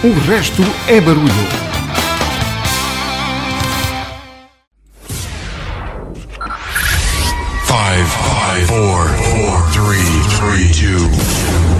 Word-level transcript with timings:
O 0.00 0.12
resto 0.30 0.62
é 0.86 1.00
barulho. 1.00 1.26
Five, 7.64 8.06
five, 8.06 8.66
four, 8.68 9.08
four, 9.08 9.70
three, 9.72 10.22
three, 10.38 10.70
two, 10.72 11.02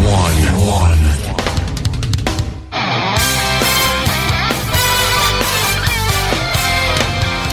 one, 0.04 0.48
one. 0.58 0.98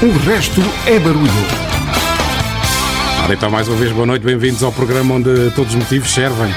O 0.02 0.18
resto 0.28 0.62
é 0.88 0.98
barulho. 0.98 1.32
Ora, 3.24 3.34
então, 3.36 3.52
mais 3.52 3.68
uma 3.68 3.78
vez, 3.78 3.92
boa 3.92 4.08
noite, 4.08 4.26
bem-vindos 4.26 4.64
ao 4.64 4.72
programa 4.72 5.14
onde 5.14 5.52
todos 5.52 5.76
os 5.76 5.80
motivos 5.80 6.12
servem 6.12 6.52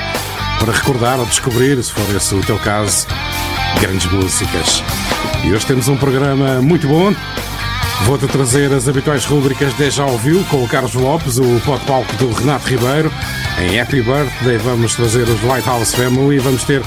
para 0.59 0.72
recordar 0.72 1.20
ou 1.20 1.27
descobrir, 1.27 1.82
se 1.84 1.92
for 1.92 2.16
esse 2.16 2.34
o 2.34 2.40
teu 2.40 2.59
caso, 2.59 3.06
grandes 3.80 4.10
músicas. 4.10 4.82
E 5.45 5.52
hoje 5.52 5.66
temos 5.66 5.88
um 5.88 5.96
programa 5.96 6.60
muito 6.60 6.86
bom. 6.88 7.14
Vou-te 8.04 8.26
trazer 8.26 8.72
as 8.72 8.88
habituais 8.88 9.24
rubricas 9.24 9.72
Já 9.95 10.04
Ouviu 10.04 10.45
com 10.45 10.62
o 10.62 10.68
Carlos 10.68 10.95
Lopes, 10.95 11.38
o 11.38 11.60
pode 11.64 11.84
palco 11.84 12.14
do 12.16 12.32
Renato 12.32 12.68
Ribeiro. 12.68 13.12
Em 13.59 13.80
Happy 13.80 14.02
Birthday 14.02 14.56
vamos 14.59 14.95
trazer 14.95 15.28
os 15.28 15.42
Lighthouse 15.42 15.95
Family 15.95 16.38
vamos 16.38 16.62
ter 16.64 16.82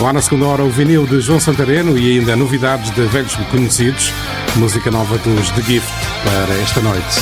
lá 0.00 0.12
na 0.12 0.22
segunda 0.22 0.46
hora 0.46 0.62
o 0.62 0.70
vinil 0.70 1.06
de 1.06 1.20
João 1.20 1.38
Santareno 1.38 1.98
e 1.98 2.18
ainda 2.18 2.34
novidades 2.34 2.90
de 2.92 3.02
velhos 3.02 3.34
conhecidos, 3.50 4.12
música 4.56 4.90
nova 4.90 5.18
dos 5.18 5.50
The 5.50 5.62
Gift 5.62 5.92
para 6.24 6.54
esta 6.60 6.80
noite. 6.80 7.20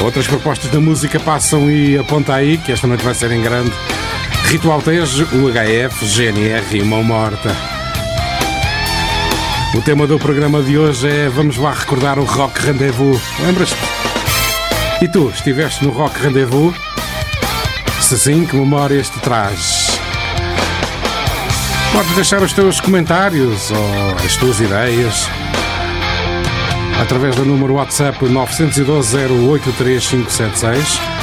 Outras 0.00 0.26
propostas 0.26 0.70
da 0.70 0.80
música 0.80 1.20
passam 1.20 1.70
e 1.70 1.96
aponta 1.96 2.34
aí 2.34 2.58
que 2.58 2.72
esta 2.72 2.86
noite 2.86 3.04
vai 3.04 3.14
ser 3.14 3.30
em 3.30 3.40
grande. 3.40 3.72
Ritual 4.44 4.80
Tejo, 4.82 5.26
UHF, 5.32 6.06
GNR 6.06 6.78
e 6.78 6.82
Mão 6.84 7.02
Morta. 7.02 7.54
O 9.74 9.82
tema 9.82 10.06
do 10.06 10.18
programa 10.18 10.62
de 10.62 10.78
hoje 10.78 11.08
é 11.08 11.28
Vamos 11.28 11.56
lá 11.56 11.72
recordar 11.72 12.18
o 12.18 12.24
Rock 12.24 12.60
Rendezvous. 12.60 13.20
Lembras-te? 13.40 13.76
E 15.02 15.08
tu, 15.08 15.30
estiveste 15.30 15.84
no 15.84 15.90
Rock 15.90 16.20
Rendezvous? 16.20 16.74
Se 18.00 18.18
sim, 18.18 18.44
que 18.46 18.54
memórias 18.54 19.08
te 19.08 19.18
traz? 19.20 19.98
Podes 21.92 22.14
deixar 22.14 22.42
os 22.42 22.52
teus 22.52 22.80
comentários 22.80 23.70
ou 23.70 24.16
as 24.24 24.36
tuas 24.36 24.60
ideias 24.60 25.28
através 27.00 27.34
do 27.34 27.44
número 27.44 27.74
WhatsApp 27.74 28.24
912 28.24 29.16
083576 29.16 31.13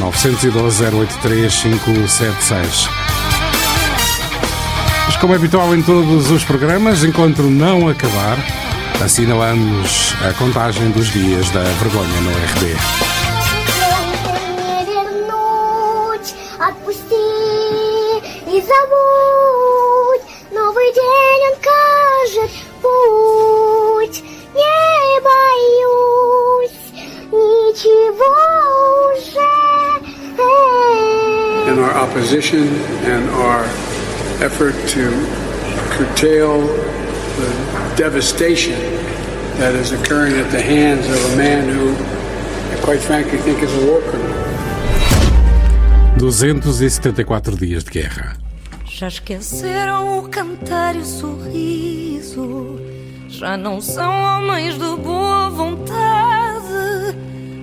912 0.00 0.84
083576 0.84 2.88
Mas 5.06 5.16
como 5.16 5.34
é 5.34 5.36
habitual 5.36 5.74
em 5.74 5.82
todos 5.82 6.30
os 6.30 6.42
programas, 6.42 7.04
enquanto 7.04 7.42
não 7.42 7.88
acabar, 7.88 8.38
assinalamos 9.04 10.14
a 10.26 10.32
contagem 10.32 10.90
dos 10.90 11.12
dias 11.12 11.50
da 11.50 11.62
vergonha 11.62 12.20
no 12.22 12.30
RB. 12.30 13.09
Effort 34.42 34.74
to 34.88 35.10
curtail 35.96 36.62
the 37.36 37.94
devastation 37.96 38.78
that 39.58 39.74
is 39.74 39.92
occurring 39.92 40.34
at 40.36 40.50
the 40.50 40.60
hands 40.60 41.06
of 41.06 41.32
a 41.32 41.36
man 41.36 41.68
who, 41.68 41.92
I 42.74 42.80
quite 42.82 43.00
frankly, 43.00 43.38
think 43.38 43.62
is 43.62 43.72
a 43.74 43.86
war 43.86 44.00
criminal. 44.02 44.40
274 46.18 47.56
dias 47.56 47.84
de 47.84 47.90
guerra. 47.90 48.36
Já 48.84 49.08
esqueceram 49.08 50.18
o 50.18 50.28
cantar 50.28 50.94
e 50.94 50.98
o 50.98 51.04
sorriso, 51.04 52.78
já 53.28 53.56
não 53.56 53.80
são 53.80 54.12
homens 54.12 54.74
de 54.74 54.96
boa 55.02 55.48
vontade. 55.50 57.16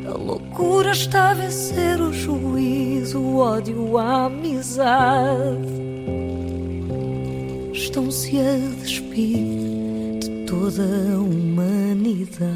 A 0.08 0.18
loucura 0.18 0.92
está 0.92 1.32
a 1.32 1.34
vencer 1.34 2.02
o 2.02 2.12
juízo, 2.12 3.20
o 3.20 3.38
ódio, 3.38 3.98
a 3.98 4.26
amizade. 4.26 5.77
Estão-se 7.98 8.38
a 8.38 8.58
despir 8.84 10.20
de 10.20 10.30
toda 10.46 10.84
a 10.84 11.18
humanidade. 11.18 12.48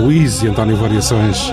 Luís 0.00 0.42
e 0.42 0.48
António 0.48 0.76
Variações, 0.76 1.52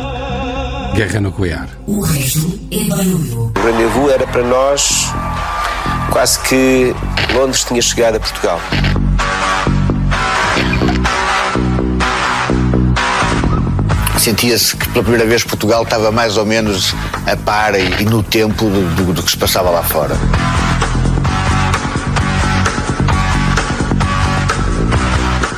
Guerra 0.95 1.19
Nuclear. 1.21 1.67
O 1.87 2.01
resto 2.01 2.59
é 2.71 2.83
barulho. 2.85 3.51
O 3.57 3.65
rendezvous 3.65 4.11
era 4.11 4.27
para 4.27 4.43
nós 4.43 5.07
quase 6.11 6.39
que 6.41 6.93
Londres 7.33 7.63
tinha 7.63 7.81
chegado 7.81 8.15
a 8.15 8.19
Portugal. 8.19 8.59
Sentia-se 14.17 14.75
que 14.77 14.87
pela 14.89 15.03
primeira 15.03 15.25
vez 15.27 15.43
Portugal 15.43 15.83
estava 15.83 16.11
mais 16.11 16.37
ou 16.37 16.45
menos 16.45 16.95
a 17.29 17.35
par 17.35 17.75
e, 17.75 18.01
e 18.01 18.05
no 18.05 18.23
tempo 18.23 18.65
do, 18.65 18.95
do- 18.95 19.13
do 19.13 19.23
que 19.23 19.31
se 19.31 19.37
passava 19.37 19.69
lá 19.69 19.83
fora. 19.83 20.15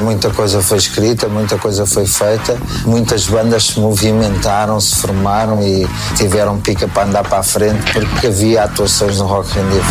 Muita 0.06 0.30
coisa 0.30 0.62
foi 0.62 0.78
escrita, 0.78 1.28
muita 1.28 1.58
coisa 1.58 1.84
foi 1.84 2.06
feita, 2.06 2.56
muitas 2.86 3.26
bandas 3.26 3.64
se 3.64 3.80
movimentaram, 3.80 4.80
se 4.80 4.98
formaram 4.98 5.64
e 5.64 5.88
tiveram 6.16 6.60
pica 6.60 6.88
para 6.88 7.08
andar 7.08 7.24
para 7.24 7.40
a 7.40 7.44
frente 7.44 7.92
porque 7.92 8.28
havia 8.28 8.66
atuações 8.66 9.18
no 9.18 9.26
Rock. 9.26 9.50
Ele 9.58 9.82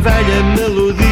velha 0.00 0.42
melodia. 0.56 1.07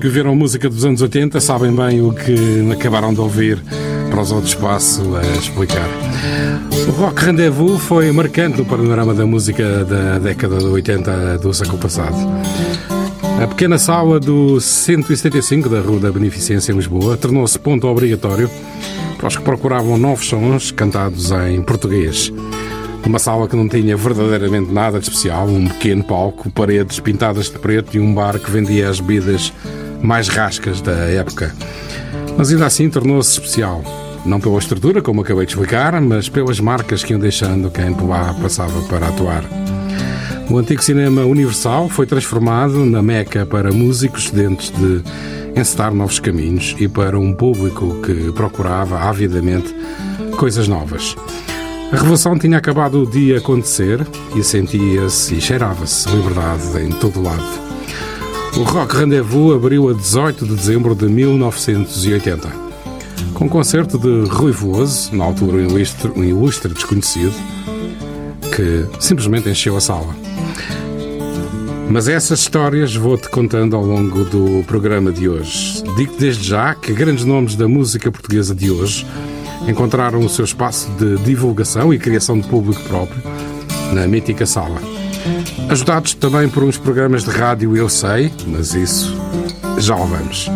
Que 0.00 0.08
viram 0.08 0.34
música 0.34 0.66
dos 0.66 0.82
anos 0.86 1.02
80, 1.02 1.38
sabem 1.40 1.70
bem 1.72 2.00
o 2.00 2.10
que 2.14 2.72
acabaram 2.72 3.12
de 3.12 3.20
ouvir 3.20 3.62
para 4.10 4.22
os 4.22 4.32
outros 4.32 4.52
espaço 4.52 5.02
a 5.14 5.38
explicar. 5.38 5.86
O 6.88 6.90
Rock 6.92 7.26
Rendezvous 7.26 7.78
foi 7.82 8.10
marcante 8.10 8.56
no 8.58 8.64
panorama 8.64 9.12
da 9.12 9.26
música 9.26 9.84
da 9.84 10.18
década 10.18 10.56
de 10.56 10.64
80 10.64 11.38
do 11.38 11.52
século 11.52 11.76
passado. 11.76 12.16
A 13.42 13.46
pequena 13.46 13.78
sala 13.78 14.18
do 14.18 14.58
175 14.58 15.68
da 15.68 15.80
Rua 15.80 16.00
da 16.00 16.10
Beneficência 16.10 16.72
em 16.72 16.76
Lisboa 16.76 17.18
tornou-se 17.18 17.58
ponto 17.58 17.86
obrigatório 17.86 18.50
para 19.18 19.28
os 19.28 19.36
que 19.36 19.42
procuravam 19.42 19.98
novos 19.98 20.26
sons 20.26 20.70
cantados 20.70 21.30
em 21.30 21.60
português. 21.60 22.32
Uma 23.04 23.18
sala 23.18 23.48
que 23.48 23.56
não 23.56 23.68
tinha 23.68 23.96
verdadeiramente 23.96 24.70
nada 24.72 24.98
de 24.98 25.08
especial, 25.08 25.46
um 25.48 25.66
pequeno 25.66 26.04
palco, 26.04 26.50
paredes 26.50 27.00
pintadas 27.00 27.50
de 27.50 27.58
preto 27.58 27.96
e 27.96 28.00
um 28.00 28.14
bar 28.14 28.38
que 28.38 28.50
vendia 28.50 28.88
as 28.88 29.00
bebidas 29.00 29.52
mais 30.02 30.28
rascas 30.28 30.80
da 30.80 30.92
época. 30.92 31.54
Mas 32.36 32.50
ainda 32.50 32.66
assim 32.66 32.88
tornou-se 32.88 33.32
especial. 33.32 33.82
Não 34.24 34.40
pela 34.40 34.58
estrutura, 34.58 35.00
como 35.00 35.22
acabei 35.22 35.46
de 35.46 35.52
explicar, 35.52 35.98
mas 36.00 36.28
pelas 36.28 36.60
marcas 36.60 37.02
que 37.02 37.12
iam 37.12 37.20
deixando 37.20 37.70
quem 37.70 37.92
por 37.94 38.08
lá 38.08 38.34
passava 38.34 38.80
para 38.82 39.08
atuar. 39.08 39.44
O 40.50 40.58
antigo 40.58 40.82
cinema 40.82 41.22
Universal 41.22 41.88
foi 41.88 42.06
transformado 42.06 42.84
na 42.84 43.00
meca 43.00 43.46
para 43.46 43.72
músicos 43.72 44.28
sedentes 44.28 44.70
de 44.70 45.02
encetar 45.58 45.94
novos 45.94 46.18
caminhos 46.18 46.74
e 46.78 46.88
para 46.88 47.18
um 47.18 47.32
público 47.32 48.00
que 48.02 48.32
procurava 48.32 48.98
avidamente 48.98 49.74
coisas 50.36 50.66
novas. 50.66 51.16
A 51.92 51.96
revolução 51.96 52.38
tinha 52.38 52.58
acabado 52.58 53.06
de 53.06 53.34
acontecer 53.34 54.06
e 54.34 54.42
sentia-se 54.42 55.34
e 55.34 55.40
cheirava-se 55.40 56.08
liberdade 56.08 56.80
em 56.84 56.90
todo 56.90 57.22
lado. 57.22 57.69
O 58.56 58.62
Rock 58.64 58.96
Rendezvous 58.96 59.54
abriu 59.54 59.88
a 59.88 59.92
18 59.92 60.44
de 60.44 60.54
dezembro 60.54 60.94
de 60.94 61.06
1980, 61.06 62.48
com 63.34 63.44
um 63.44 63.48
concerto 63.48 63.98
de 63.98 64.28
Rui 64.28 64.52
Veloso, 64.52 65.14
na 65.14 65.24
altura 65.24 65.56
um 65.56 65.60
ilustre, 65.60 66.12
um 66.16 66.24
ilustre 66.24 66.72
desconhecido, 66.72 67.34
que 68.54 68.86
simplesmente 69.02 69.48
encheu 69.48 69.76
a 69.76 69.80
sala. 69.80 70.14
Mas 71.88 72.08
essas 72.08 72.40
histórias 72.40 72.94
vou-te 72.94 73.28
contando 73.28 73.74
ao 73.76 73.84
longo 73.84 74.24
do 74.24 74.62
programa 74.64 75.10
de 75.10 75.28
hoje. 75.28 75.82
Digo 75.96 76.14
desde 76.18 76.46
já 76.46 76.74
que 76.74 76.92
grandes 76.92 77.24
nomes 77.24 77.56
da 77.56 77.66
música 77.66 78.10
portuguesa 78.12 78.54
de 78.54 78.70
hoje 78.70 79.06
encontraram 79.66 80.20
o 80.20 80.28
seu 80.28 80.44
espaço 80.44 80.90
de 80.98 81.16
divulgação 81.18 81.92
e 81.92 81.98
criação 81.98 82.38
de 82.38 82.46
público 82.48 82.82
próprio 82.84 83.22
na 83.92 84.06
mítica 84.06 84.46
sala. 84.46 84.99
Ajudados 85.68 86.14
também 86.14 86.48
por 86.48 86.64
uns 86.64 86.76
programas 86.76 87.22
de 87.24 87.30
rádio, 87.30 87.76
eu 87.76 87.88
sei, 87.88 88.32
mas 88.46 88.74
isso 88.74 89.16
já 89.78 89.94
lá 89.94 90.04
vamos. 90.04 90.50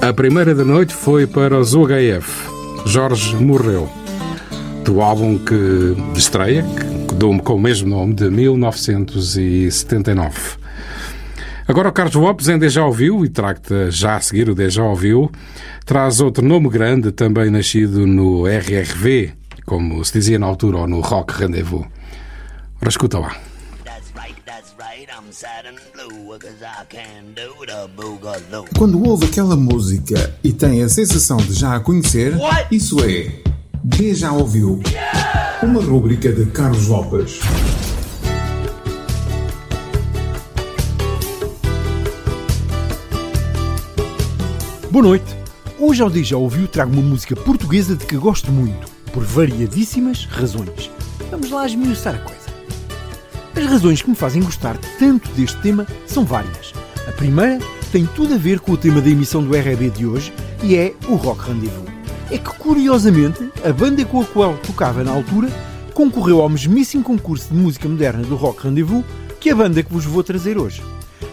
A 0.00 0.12
primeira 0.12 0.54
da 0.54 0.64
noite 0.64 0.94
foi 0.94 1.26
para 1.26 1.58
os 1.58 1.74
UHF. 1.74 2.48
Jorge 2.86 3.34
morreu. 3.36 3.90
Do 4.84 5.00
álbum 5.00 5.38
que 5.38 5.96
estreia, 6.16 6.64
que 7.08 7.14
dou 7.14 7.36
com 7.40 7.56
o 7.56 7.60
mesmo 7.60 7.88
nome, 7.88 8.14
de 8.14 8.30
1979. 8.30 10.60
Agora 11.68 11.88
o 11.88 11.92
Carlos 11.92 12.14
Lopes 12.14 12.48
em 12.48 12.58
Deja 12.58 12.84
Ouviu, 12.84 13.24
e 13.24 13.28
trago-te 13.28 13.90
já 13.90 14.16
a 14.16 14.20
seguir 14.20 14.48
o 14.48 14.54
Deja 14.54 14.82
Ouviu, 14.82 15.30
traz 15.84 16.20
outro 16.20 16.44
nome 16.44 16.68
grande, 16.68 17.12
também 17.12 17.50
nascido 17.50 18.06
no 18.06 18.46
RRV, 18.46 19.32
como 19.66 20.04
se 20.04 20.12
dizia 20.14 20.38
na 20.38 20.46
altura, 20.46 20.78
ou 20.78 20.88
no 20.88 21.00
Rock 21.00 21.34
Rendezvous. 21.34 21.84
Ora, 22.80 22.88
escuta 22.88 23.18
lá. 23.18 23.36
Quando 28.76 29.02
ouve 29.02 29.24
aquela 29.24 29.56
música 29.56 30.38
e 30.44 30.52
tem 30.52 30.82
a 30.82 30.88
sensação 30.90 31.38
de 31.38 31.54
já 31.54 31.76
a 31.76 31.80
conhecer, 31.80 32.34
isso 32.70 33.02
é 33.02 33.42
Deja 33.82 34.32
Ouviu, 34.32 34.82
uma 35.62 35.82
rúbrica 35.82 36.30
de 36.30 36.44
Carlos 36.50 36.88
Lopes. 36.88 37.40
Boa 44.90 45.02
noite. 45.02 45.36
Hoje 45.78 46.02
ao 46.02 46.10
Deja 46.10 46.36
Ouviu 46.36 46.68
trago 46.68 46.92
uma 46.92 47.00
música 47.00 47.34
portuguesa 47.34 47.96
de 47.96 48.04
que 48.04 48.16
gosto 48.18 48.52
muito, 48.52 48.86
por 49.10 49.24
variadíssimas 49.24 50.26
razões. 50.26 50.90
Vamos 51.30 51.50
lá 51.50 51.64
esmiuçar 51.64 52.16
a 52.16 52.18
coisa. 52.18 52.39
As 53.60 53.66
razões 53.66 54.00
que 54.00 54.08
me 54.08 54.16
fazem 54.16 54.42
gostar 54.42 54.78
tanto 54.98 55.28
deste 55.32 55.60
tema 55.60 55.86
são 56.06 56.24
várias. 56.24 56.72
A 57.06 57.12
primeira 57.12 57.58
tem 57.92 58.06
tudo 58.06 58.32
a 58.32 58.38
ver 58.38 58.58
com 58.58 58.72
o 58.72 58.76
tema 58.76 59.02
da 59.02 59.10
emissão 59.10 59.44
do 59.44 59.54
RB 59.54 59.90
de 59.90 60.06
hoje 60.06 60.32
e 60.62 60.74
é 60.76 60.94
o 61.06 61.14
Rock 61.14 61.46
Rendezvous. 61.46 61.84
É 62.30 62.38
que, 62.38 62.50
curiosamente, 62.54 63.50
a 63.62 63.70
banda 63.70 64.02
com 64.06 64.22
a 64.22 64.24
qual 64.24 64.56
tocava 64.56 65.04
na 65.04 65.10
altura 65.10 65.48
concorreu 65.92 66.40
ao 66.40 66.48
mesmíssimo 66.48 67.04
concurso 67.04 67.52
de 67.52 67.54
música 67.54 67.86
moderna 67.86 68.22
do 68.22 68.34
Rock 68.34 68.64
Rendezvous 68.64 69.04
que 69.38 69.50
a 69.50 69.54
banda 69.54 69.82
que 69.82 69.92
vos 69.92 70.06
vou 70.06 70.24
trazer 70.24 70.56
hoje. 70.56 70.82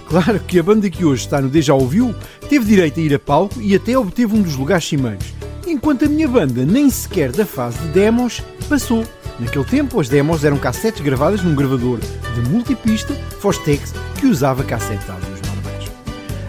Claro 0.09 0.37
que 0.41 0.59
a 0.59 0.63
banda 0.63 0.89
que 0.89 1.05
hoje 1.05 1.23
está 1.23 1.39
no 1.39 1.47
Deja 1.47 1.75
Ouviu 1.75 2.13
teve 2.49 2.65
direito 2.65 2.99
a 2.99 3.03
ir 3.03 3.15
a 3.15 3.19
palco 3.19 3.61
e 3.61 3.73
até 3.73 3.97
obteve 3.97 4.35
um 4.35 4.41
dos 4.41 4.55
lugares 4.57 4.85
cimeiros, 4.85 5.33
enquanto 5.65 6.03
a 6.03 6.09
minha 6.09 6.27
banda 6.27 6.65
nem 6.65 6.89
sequer 6.89 7.31
da 7.31 7.45
fase 7.45 7.77
de 7.79 7.87
demos 7.87 8.41
passou. 8.67 9.05
Naquele 9.39 9.65
tempo, 9.65 9.99
as 9.99 10.09
demos 10.09 10.43
eram 10.43 10.57
cassetes 10.57 11.01
gravadas 11.01 11.43
num 11.43 11.53
gravador 11.53 11.99
de 11.99 12.49
multipista 12.49 13.13
Fostex 13.39 13.93
que 14.19 14.25
usava 14.25 14.63
cassetes 14.63 15.07
áudios 15.07 15.41
normais. 15.41 15.91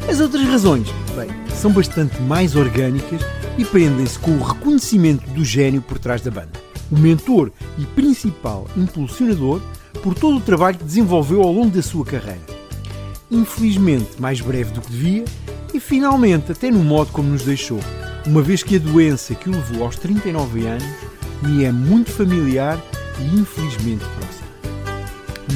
As 0.09 0.21
outras 0.21 0.43
razões, 0.45 0.89
bem, 1.15 1.29
são 1.55 1.71
bastante 1.71 2.21
mais 2.23 2.57
orgânicas 2.57 3.21
e 3.59 3.65
prendem-se 3.65 4.19
com 4.19 4.31
o 4.31 4.43
reconhecimento 4.43 5.29
do 5.31 5.45
gênio 5.45 5.83
por 5.83 5.99
trás 5.99 6.23
da 6.23 6.31
banda. 6.31 6.53
O 6.91 6.99
mentor 6.99 7.53
e 7.77 7.85
principal 7.85 8.67
impulsionador 8.75 9.61
por 10.03 10.15
todo 10.15 10.39
o 10.39 10.41
trabalho 10.41 10.79
que 10.79 10.85
desenvolveu 10.85 11.43
ao 11.43 11.53
longo 11.53 11.77
da 11.77 11.83
sua 11.83 12.07
carreira. 12.07 12.41
Infelizmente, 13.31 14.19
mais 14.19 14.41
breve 14.41 14.73
do 14.73 14.81
que 14.81 14.91
devia 14.91 15.25
e 15.75 15.79
finalmente 15.79 16.53
até 16.53 16.71
no 16.71 16.83
modo 16.83 17.13
como 17.13 17.29
nos 17.29 17.43
deixou, 17.43 17.81
uma 18.27 18.41
vez 18.41 18.63
que 18.63 18.77
a 18.77 18.79
doença 18.79 19.35
que 19.35 19.51
o 19.51 19.53
levou 19.53 19.85
aos 19.85 19.97
39 19.97 20.67
anos 20.67 20.85
me 21.43 21.65
é 21.65 21.73
muito 21.73 22.11
familiar 22.11 22.79
e 23.21 23.39
infelizmente 23.39 24.05
próxima. 24.05 24.49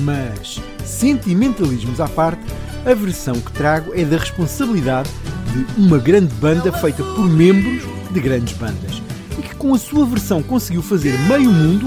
Mas, 0.04 0.60
sentimentalismos 0.84 2.00
à 2.00 2.08
parte, 2.08 2.42
a 2.84 2.94
versão 2.94 3.34
que 3.34 3.52
trago 3.52 3.92
é 3.94 4.04
da 4.04 4.16
responsabilidade 4.16 5.10
de 5.52 5.80
uma 5.80 5.98
grande 5.98 6.34
banda 6.34 6.72
feita 6.72 7.02
por 7.02 7.28
membros 7.28 7.82
de 8.10 8.20
grandes 8.20 8.54
bandas 8.54 9.02
e 9.38 9.42
que 9.42 9.54
com 9.54 9.74
a 9.74 9.78
sua 9.78 10.04
versão 10.04 10.42
conseguiu 10.42 10.82
fazer 10.82 11.18
meio 11.20 11.50
mundo, 11.50 11.86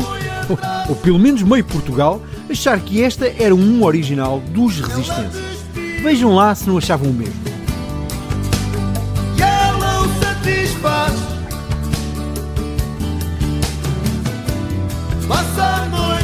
ou, 0.50 0.58
ou 0.90 0.96
pelo 0.96 1.20
menos 1.20 1.44
meio 1.44 1.66
Portugal, 1.66 2.22
achar 2.50 2.80
que 2.80 3.04
esta 3.04 3.28
era 3.28 3.54
um 3.54 3.84
original 3.84 4.40
dos 4.52 4.80
Resistências. 4.80 5.66
Vejam 6.02 6.36
lá 6.36 6.54
se 6.54 6.68
não 6.68 6.78
achavam 6.78 7.10
o 7.10 7.14
mesmo. 7.14 7.55
Passa 15.66 16.15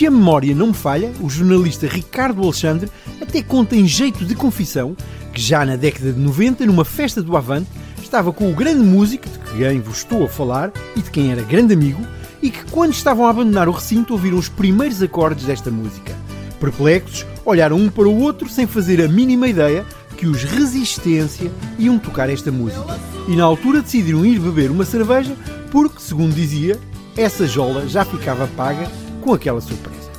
se 0.00 0.06
a 0.06 0.10
memória 0.10 0.54
não 0.54 0.68
me 0.68 0.72
falha, 0.72 1.12
o 1.20 1.28
jornalista 1.28 1.86
Ricardo 1.86 2.42
Alexandre 2.42 2.90
até 3.20 3.42
conta 3.42 3.76
em 3.76 3.86
jeito 3.86 4.24
de 4.24 4.34
confissão 4.34 4.96
que 5.30 5.42
já 5.42 5.62
na 5.62 5.76
década 5.76 6.10
de 6.10 6.18
90, 6.18 6.64
numa 6.64 6.86
festa 6.86 7.22
do 7.22 7.36
Avante, 7.36 7.68
estava 8.02 8.32
com 8.32 8.50
o 8.50 8.54
grande 8.54 8.82
músico 8.82 9.28
de 9.28 9.38
quem 9.38 9.78
vos 9.78 9.98
estou 9.98 10.24
a 10.24 10.28
falar 10.30 10.72
e 10.96 11.02
de 11.02 11.10
quem 11.10 11.30
era 11.30 11.42
grande 11.42 11.74
amigo, 11.74 12.00
e 12.40 12.48
que 12.50 12.64
quando 12.70 12.94
estavam 12.94 13.26
a 13.26 13.28
abandonar 13.28 13.68
o 13.68 13.72
recinto 13.72 14.14
ouviram 14.14 14.38
os 14.38 14.48
primeiros 14.48 15.02
acordes 15.02 15.44
desta 15.44 15.70
música. 15.70 16.16
Perplexos, 16.58 17.26
olharam 17.44 17.76
um 17.76 17.90
para 17.90 18.08
o 18.08 18.20
outro 18.22 18.48
sem 18.48 18.66
fazer 18.66 19.02
a 19.02 19.06
mínima 19.06 19.48
ideia 19.48 19.84
que 20.16 20.26
os 20.26 20.44
Resistência 20.44 21.52
iam 21.78 21.98
tocar 21.98 22.30
esta 22.30 22.50
música. 22.50 22.98
E 23.28 23.36
na 23.36 23.44
altura 23.44 23.82
decidiram 23.82 24.24
ir 24.24 24.38
beber 24.38 24.70
uma 24.70 24.86
cerveja 24.86 25.36
porque, 25.70 26.00
segundo 26.00 26.34
dizia, 26.34 26.80
essa 27.18 27.46
jola 27.46 27.86
já 27.86 28.02
ficava 28.02 28.46
paga 28.46 28.88
com 29.20 29.32
aquela 29.32 29.60
surpresa. 29.60 30.10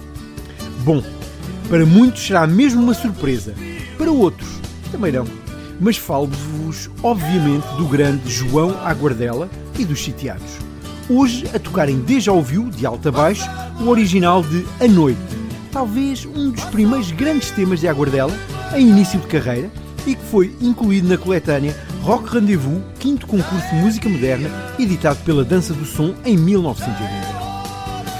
Bom, 0.83 1.03
para 1.69 1.85
muitos 1.85 2.25
será 2.25 2.45
mesmo 2.45 2.81
uma 2.81 2.93
surpresa, 2.93 3.53
para 3.97 4.11
outros 4.11 4.61
também 4.91 5.11
não. 5.11 5.25
Mas 5.79 5.97
falo-vos, 5.97 6.89
obviamente, 7.01 7.65
do 7.77 7.85
grande 7.85 8.29
João 8.29 8.77
Aguardela 8.85 9.49
e 9.79 9.85
dos 9.85 10.03
sitiados. 10.03 10.59
Hoje 11.09 11.45
a 11.55 11.59
tocarem 11.59 11.99
Deja 11.99 12.31
Ouviu, 12.31 12.69
de 12.69 12.85
alta 12.85 13.09
a 13.09 13.11
baixo, 13.11 13.49
o 13.79 13.87
original 13.87 14.43
de 14.43 14.65
A 14.79 14.87
Noite, 14.87 15.19
talvez 15.71 16.25
um 16.25 16.51
dos 16.51 16.63
primeiros 16.65 17.11
grandes 17.11 17.49
temas 17.51 17.79
de 17.79 17.87
Aguardela, 17.87 18.33
em 18.75 18.89
início 18.89 19.19
de 19.19 19.27
carreira, 19.27 19.71
e 20.05 20.15
que 20.15 20.23
foi 20.25 20.55
incluído 20.61 21.07
na 21.07 21.17
coletânea 21.17 21.75
Rock 22.01 22.33
Rendezvous, 22.33 22.81
quinto 22.99 23.27
concurso 23.27 23.67
de 23.69 23.75
música 23.75 24.09
moderna, 24.09 24.49
editado 24.77 25.19
pela 25.23 25.43
Dança 25.43 25.73
do 25.73 25.85
Som 25.85 26.13
em 26.25 26.37
1989. 26.37 27.30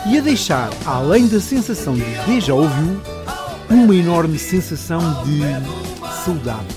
E 0.08 0.18
a 0.18 0.22
deixar, 0.22 0.70
além 0.86 1.28
da 1.28 1.40
sensação 1.40 1.94
de 1.94 2.04
Deja 2.26 2.54
Ouviu, 2.54 3.00
uma 3.70 3.96
enorme 3.96 4.40
sensação 4.40 5.00
de 5.24 5.42
saudade. 6.26 6.76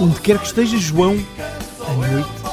Onde 0.00 0.20
quer 0.20 0.38
que 0.38 0.46
esteja 0.46 0.76
João, 0.76 1.16
a 1.88 1.92
noite 1.92 2.45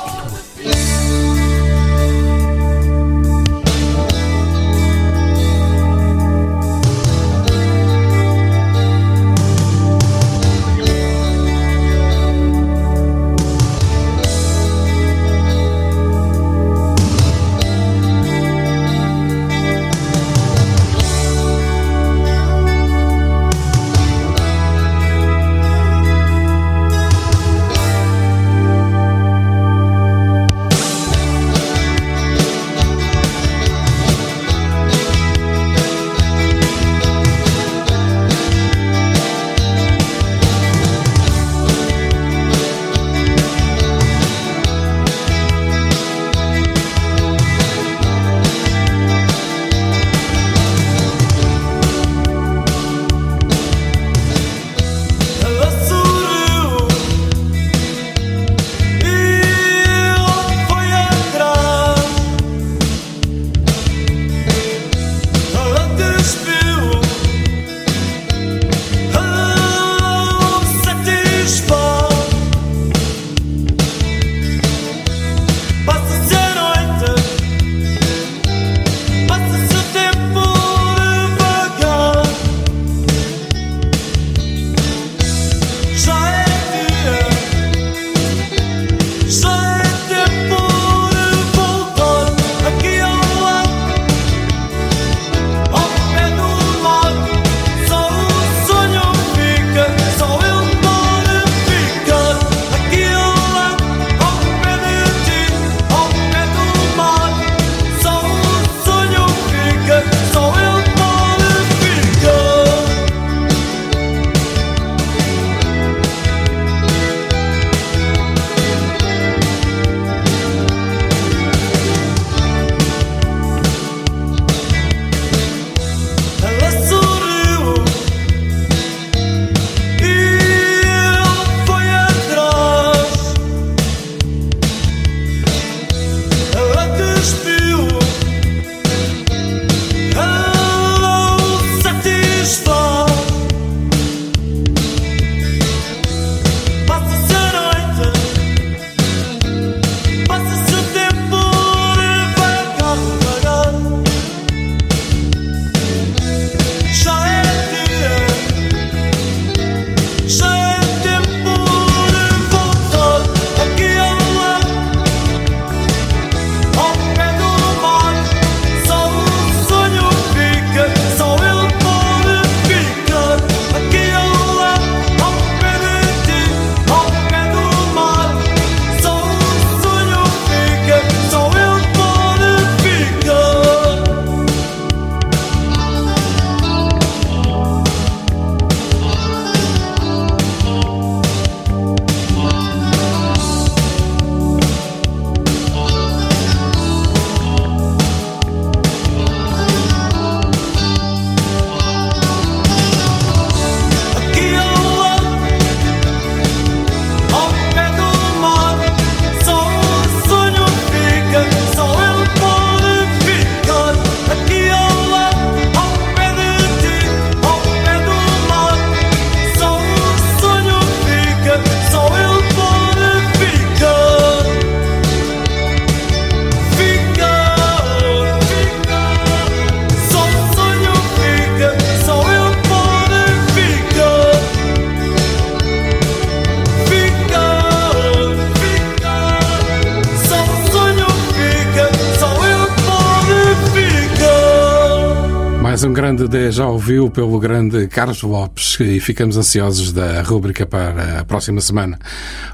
já 246.52 246.68
ouviu 246.68 247.10
pelo 247.10 247.40
grande 247.40 247.88
Carlos 247.88 248.24
Lopes 248.24 248.78
e 248.80 249.00
ficamos 249.00 249.38
ansiosos 249.38 249.92
da 249.92 250.22
rúbrica 250.24 250.66
para 250.66 251.20
a 251.20 251.26
próxima 251.26 251.62
semana. 251.62 252.00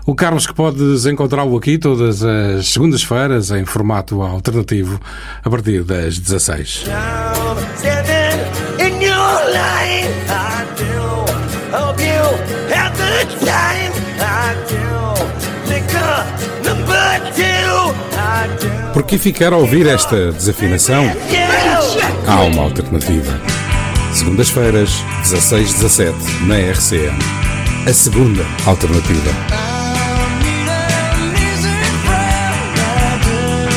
O 0.05 0.13
Carlos 0.13 0.45
que 0.45 0.53
podes 0.53 1.05
encontrá-lo 1.05 1.55
aqui 1.57 1.77
todas 1.77 2.21
as 2.23 2.67
segundas-feiras 2.67 3.51
em 3.51 3.63
formato 3.65 4.21
alternativo 4.21 4.99
a 5.43 5.49
partir 5.49 5.83
das 5.83 6.17
16. 6.19 6.85
Standing 7.77 8.39
in 8.79 9.01
your 9.01 9.45
line, 9.47 10.11
I 10.27 10.65
do. 10.75 11.77
Hope 11.77 12.01
you 12.01 12.75
have 12.75 12.97
the 12.97 13.25
time, 13.45 13.93
I 14.19 14.55
do. 14.67 15.71
Liquor 15.71 16.25
number 16.65 17.19
two, 17.33 17.95
I 18.17 18.47
do. 18.59 18.93
Por 18.93 19.03
que 19.03 19.17
ficar 19.17 19.53
a 19.53 19.57
ouvir 19.57 19.87
esta 19.87 20.31
desafinação? 20.33 21.05
Há 22.27 22.41
uma 22.43 22.63
alternativa. 22.63 23.48
Segundas-feiras, 24.29 24.91
16-17, 25.23 26.13
na 26.45 26.55
RCM. 26.55 27.17
A 27.87 27.91
segunda 27.91 28.45
alternativa. 28.67 29.31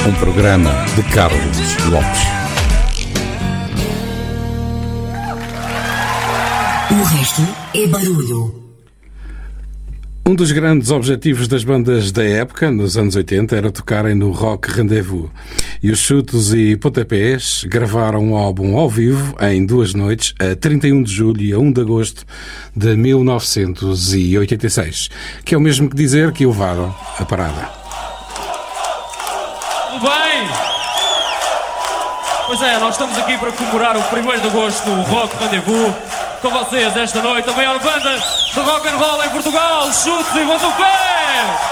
Um 0.07 0.13
programa 0.21 0.71
de 0.95 1.03
Carlos 1.05 1.59
Lopes. 1.87 2.21
O 6.91 7.03
resto 7.03 7.43
é 7.75 7.87
barulho. 7.87 8.63
Um 10.25 10.35
dos 10.35 10.53
grandes 10.53 10.91
objetivos 10.91 11.49
das 11.49 11.65
bandas 11.65 12.13
da 12.13 12.23
época, 12.23 12.71
nos 12.71 12.99
anos 12.99 13.17
80, 13.17 13.57
era 13.57 13.73
tocarem 13.73 14.15
no 14.15 14.31
Rock 14.31 14.71
Rendezvous. 14.71 15.31
E 15.83 15.91
os 15.91 15.99
Chutos 15.99 16.55
e 16.55 16.77
Pontapés 16.77 17.65
gravaram 17.65 18.23
um 18.23 18.37
álbum 18.37 18.79
ao 18.79 18.89
vivo 18.89 19.35
em 19.41 19.67
duas 19.67 19.95
noites, 19.95 20.33
a 20.39 20.55
31 20.55 21.03
de 21.03 21.13
julho 21.13 21.43
e 21.43 21.53
a 21.53 21.59
1 21.59 21.73
de 21.73 21.81
agosto 21.81 22.25
de 22.77 22.97
1986, 22.97 25.11
que 25.45 25.57
é 25.57 25.59
o 25.59 25.61
mesmo 25.61 25.91
que 25.91 25.97
dizer 25.97 26.31
que 26.31 26.47
levaram 26.47 26.95
a 27.19 27.25
parada. 27.25 27.69
Tudo 29.91 30.03
bem? 30.03 30.49
Pois 32.47 32.63
é, 32.63 32.79
nós 32.79 32.95
estamos 32.95 33.19
aqui 33.19 33.37
para 33.39 33.51
comemorar 33.51 33.97
o 33.97 34.01
1 34.01 34.05
de 34.41 34.47
agosto 34.47 34.89
no 34.89 35.03
Rock 35.03 35.37
Rendezvous 35.43 35.93
com 36.43 36.51
vocês 36.51 36.97
esta 36.97 37.21
noite, 37.23 37.51
a 37.51 37.53
maior 37.55 37.81
banda 37.81 38.19
de 38.19 38.61
rock 38.61 38.89
and 38.89 38.99
roll 38.99 39.25
em 39.25 39.31
Portugal, 39.31 39.93
Chutes 39.93 40.37
e 40.37 40.47
Pontapés! 40.47 41.72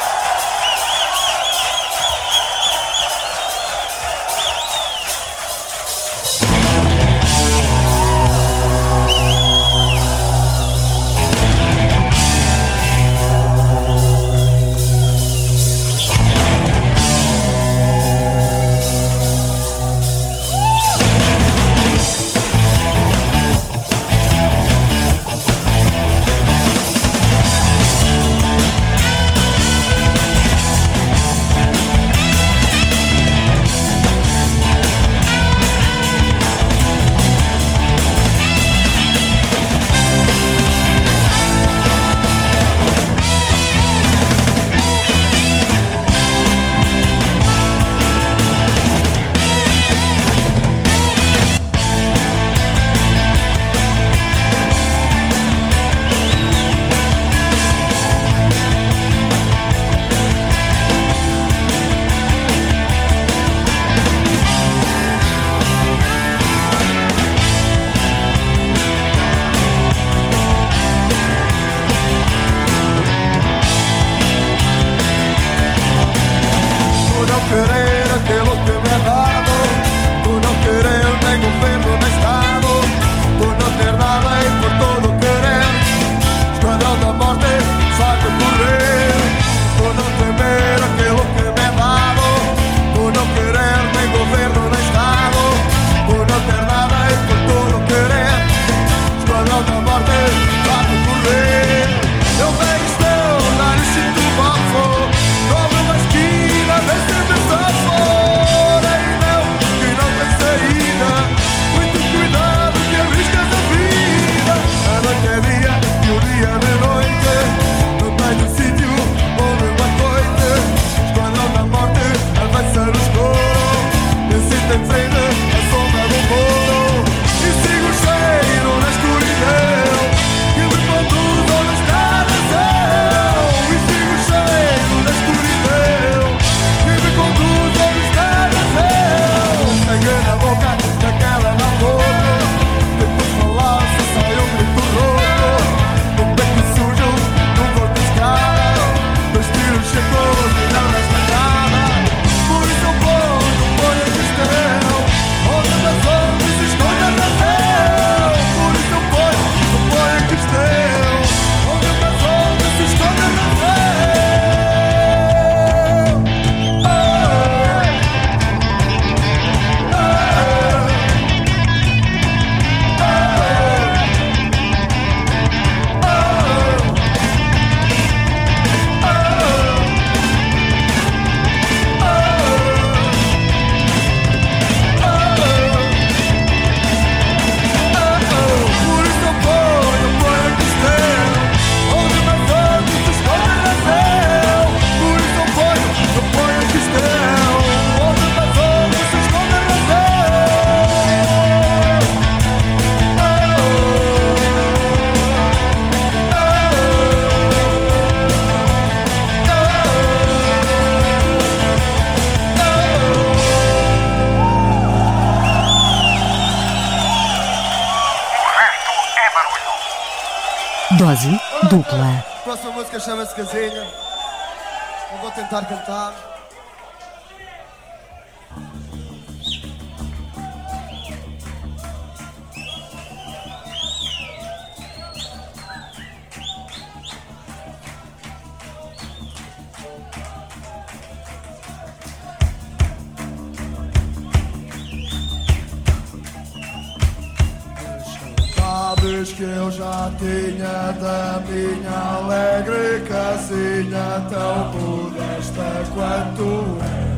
Sabes 249.01 249.33
que 249.33 249.45
eu 249.45 249.71
já 249.71 250.13
tinha 250.19 250.93
da 250.93 251.43
minha 251.49 252.19
alegre 252.19 253.01
casinha 253.09 254.27
Tão 254.29 254.73
modesta 254.75 255.87
quanto 255.95 256.77
é 256.85 257.17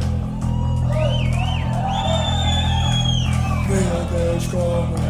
Meu 3.68 4.05
Deus, 4.12 4.47
como 4.47 5.02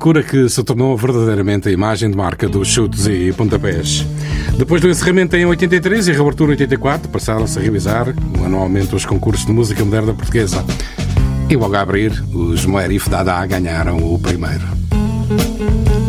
loucura 0.00 0.22
que 0.22 0.48
se 0.48 0.64
tornou 0.64 0.96
verdadeiramente 0.96 1.68
a 1.68 1.70
imagem 1.70 2.10
de 2.10 2.16
marca 2.16 2.48
dos 2.48 2.68
chutes 2.68 3.06
e 3.06 3.34
pontapés. 3.34 4.02
Depois 4.56 4.80
do 4.80 4.88
encerramento 4.88 5.36
em 5.36 5.44
83 5.44 6.08
e 6.08 6.12
reabertura 6.12 6.52
em 6.52 6.54
84, 6.54 7.10
passaram-se 7.10 7.58
a 7.58 7.62
revisar 7.62 8.14
anualmente 8.42 8.94
os 8.94 9.04
concursos 9.04 9.44
de 9.44 9.52
música 9.52 9.84
moderna 9.84 10.14
portuguesa. 10.14 10.64
E 11.50 11.54
logo 11.54 11.76
a 11.76 11.82
abrir, 11.82 12.12
os 12.32 12.64
Moerif 12.64 13.10
Dada 13.10 13.44
ganharam 13.44 13.98
o 13.98 14.18
primeiro. 14.18 14.66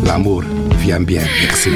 L'amour 0.06 0.46
vient 0.78 1.04
bien, 1.04 1.26
merci. 1.42 1.70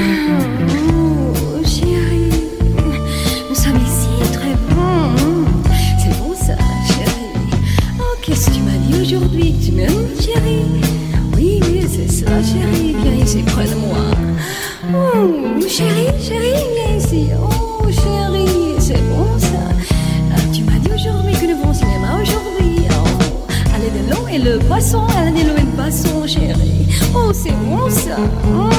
c'est 27.43 27.51
bon 27.51 27.89
ça. 27.89 28.17
Mmh. 28.17 28.69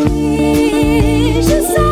Oui, 0.00 1.42
je 1.42 1.60
sais. 1.60 1.85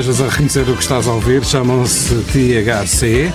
Estejas 0.00 0.20
a 0.20 0.28
reconhecer 0.28 0.62
o 0.62 0.74
que 0.74 0.82
estás 0.82 1.06
a 1.06 1.12
ouvir. 1.12 1.44
Chamam-se 1.44 2.16
THC. 2.32 3.32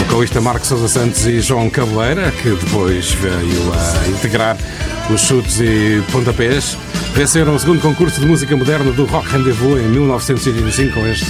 Vocalista 0.00 0.38
Marcos 0.38 0.68
Sousa 0.68 0.86
Santos 0.86 1.24
e 1.24 1.40
João 1.40 1.70
Cabeleira, 1.70 2.30
que 2.30 2.50
depois 2.50 3.10
veio 3.12 3.72
a 3.72 4.08
integrar 4.08 4.58
os 5.08 5.22
chutes 5.22 5.60
e 5.60 6.02
pontapés, 6.12 6.76
venceram 7.14 7.54
o 7.54 7.58
segundo 7.58 7.80
concurso 7.80 8.20
de 8.20 8.26
música 8.26 8.54
moderna 8.54 8.92
do 8.92 9.06
Rock 9.06 9.26
Rendezvous 9.30 9.80
em 9.80 9.88
1985 9.88 10.92
com 10.92 11.06
este 11.06 11.24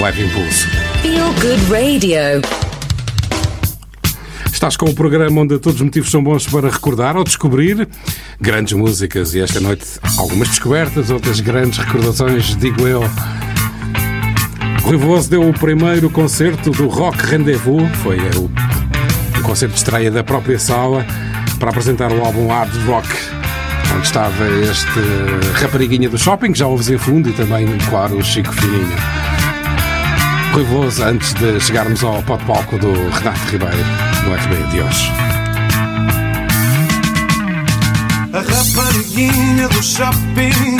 leve 0.00 0.24
impulso. 0.24 0.68
Feel 1.02 1.32
Good 1.34 1.70
Radio. 1.70 2.42
Estás 4.52 4.76
com 4.76 4.86
o 4.86 4.94
programa 4.94 5.42
onde 5.42 5.58
todos 5.60 5.76
os 5.76 5.84
motivos 5.84 6.10
são 6.10 6.22
bons 6.22 6.46
para 6.46 6.68
recordar 6.68 7.16
ou 7.16 7.22
descobrir 7.22 7.86
grandes 8.40 8.72
músicas 8.72 9.34
e 9.34 9.40
esta 9.40 9.60
noite 9.60 9.84
algumas 10.18 10.48
descobertas, 10.48 11.10
outras 11.10 11.40
grandes 11.40 11.78
recordações, 11.78 12.56
digo 12.56 12.86
eu. 12.86 13.02
Rui 14.82 14.96
Veloso 14.96 15.30
deu 15.30 15.48
o 15.48 15.52
primeiro 15.52 16.10
concerto 16.10 16.70
do 16.70 16.88
Rock 16.88 17.24
Rendezvous, 17.24 17.88
foi 18.02 18.18
o, 18.18 18.50
o 19.38 19.42
concerto 19.42 19.72
de 19.72 19.78
estreia 19.78 20.10
da 20.10 20.22
própria 20.22 20.58
sala 20.58 21.06
para 21.58 21.70
apresentar 21.70 22.12
o 22.12 22.24
álbum 22.24 22.48
Hard 22.48 22.74
Rock, 22.86 23.08
onde 23.94 24.06
estava 24.06 24.46
este 24.62 25.00
rapariguinha 25.60 26.08
do 26.08 26.18
shopping, 26.18 26.52
que 26.52 26.58
já 26.58 26.66
ouves 26.66 26.88
em 26.88 26.98
fundo, 26.98 27.30
e 27.30 27.32
também, 27.32 27.66
claro, 27.88 28.18
o 28.18 28.22
Chico 28.22 28.52
Fininho. 28.52 28.96
Rui 30.52 30.64
Veloso, 30.64 31.02
antes 31.02 31.32
de 31.34 31.58
chegarmos 31.60 32.04
ao 32.04 32.22
pó 32.22 32.36
de 32.36 32.44
palco 32.44 32.78
do 32.78 32.92
Renato 33.10 33.50
Ribeiro, 33.50 33.76
no 34.24 34.38
FB 34.38 34.70
de 34.70 34.80
hoje. 34.80 35.33
A 38.34 38.38
rapariguinha 38.38 39.68
do 39.68 39.80
shopping. 39.80 40.76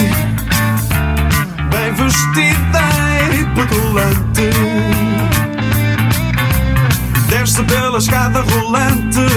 Bem 1.71 1.95
vestida 1.95 2.83
e 3.33 3.45
petulante. 3.55 4.51
Desce 7.29 7.63
pela 7.63 7.99
escada 7.99 8.41
rolante. 8.41 9.29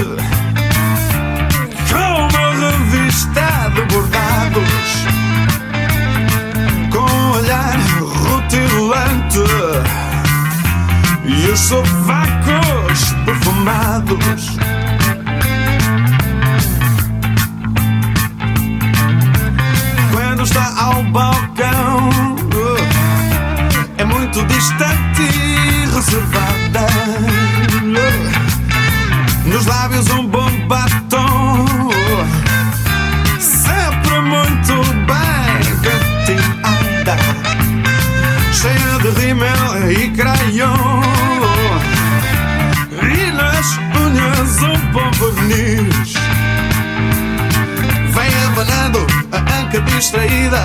Com 1.92 2.26
uma 2.26 2.70
revista 2.70 3.70
de 3.76 3.82
bordados. 3.82 5.06
Com 6.90 7.08
um 7.08 7.30
olhar 7.36 7.78
rutilante. 8.00 9.44
E 11.24 11.50
os 11.52 11.60
sovacos 11.60 13.14
perfumados 13.24 14.57
ao 20.98 21.04
balcão 21.04 22.10
é 23.98 24.04
muito 24.04 24.44
distante 24.46 25.22
e 25.22 25.86
reservada. 25.94 26.86
Nos 29.44 29.64
lábios 29.66 30.10
um 30.10 30.26
bom 30.26 30.50
batom, 30.66 31.66
sempre 33.38 34.20
muito 34.20 34.74
bem 35.06 35.76
penteada, 36.26 37.16
cheia 38.52 38.98
de 39.00 39.20
rímel 39.20 39.90
e 39.90 40.10
crayon. 40.10 41.02
E 43.02 43.32
nas 43.32 43.78
unhas 44.02 44.62
um 44.62 44.78
bom 44.92 45.10
verniz 45.12 45.87
distraída 49.98 50.64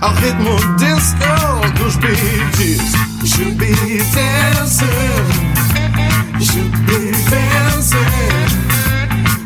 ao 0.00 0.14
ritmo 0.14 0.56
disco 0.76 1.60
dos 1.76 1.96
beats. 1.96 2.92
Should 3.24 3.56
be 3.58 3.74
dancing, 4.14 4.88
should 6.40 6.72
be 6.86 7.12
dancing, 7.30 8.48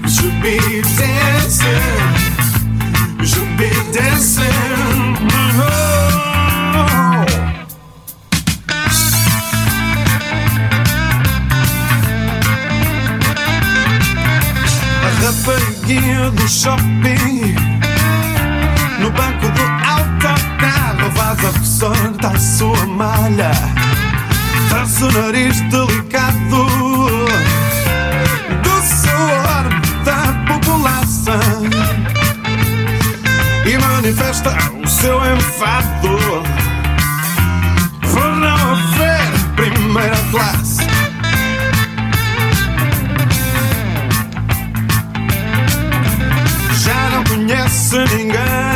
should 0.09 0.41
be 0.41 0.83
dancing, 0.97 2.15
should 3.25 3.57
be 3.57 3.71
dancing. 3.93 4.47
Oh. 5.59 5.67
A 15.03 15.09
rapariga 15.21 16.31
do 16.31 16.49
shopping 16.49 17.76
sorte 21.79 22.27
a 22.27 22.39
sua 22.39 22.87
malha. 22.87 23.51
Traz 24.70 25.03
o 25.03 25.12
nariz 25.12 25.61
delicado 25.62 26.66
do 28.62 28.77
suor 28.83 29.66
da 30.03 30.55
população 30.55 31.41
e 33.66 33.79
manifesta 33.79 34.57
o 34.83 34.89
seu 34.89 35.20
enfado 35.35 36.18
por 38.11 38.37
não 38.37 38.72
haver 38.72 39.31
primeira 39.57 40.16
classe. 40.31 40.87
Já 46.83 47.11
não 47.11 47.24
conhece 47.24 47.99
ninguém 48.16 48.76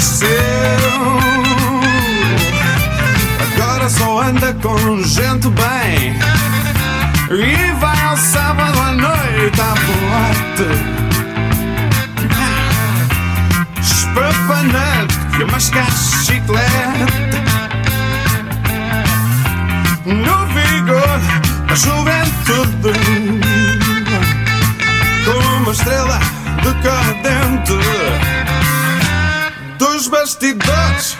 cresceu. 0.00 0.28
Agora 3.52 3.88
só 3.88 4.22
anda 4.22 4.54
com 4.54 5.02
gente 5.02 5.48
bem 5.50 6.18
e 7.30 7.72
vai 7.78 8.02
ao 8.04 8.16
sábado 8.16 8.80
à 8.80 8.92
noite 8.92 9.60
à 9.60 9.74
boate. 9.84 10.70
Espapanante 13.80 15.18
e 15.38 15.42
a 15.42 15.46
mascar 15.46 15.90
chiclete. 16.24 17.40
No 20.06 20.46
vigor 20.46 21.20
da 21.68 21.74
juventude, 21.74 22.94
como 25.24 25.56
uma 25.58 25.72
estrela 25.72 26.18
decadente 26.62 28.49
dus 29.80 30.08
best 30.08 30.40
die 30.40 30.56
Dutch 30.56 31.16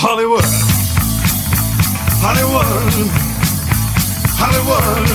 Hollywood. 0.00 0.44
Hollywood, 2.20 2.66
Hollywood, 4.38 5.08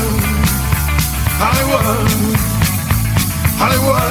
Hollywood, 1.39 1.85
Hollywood. 3.57 4.01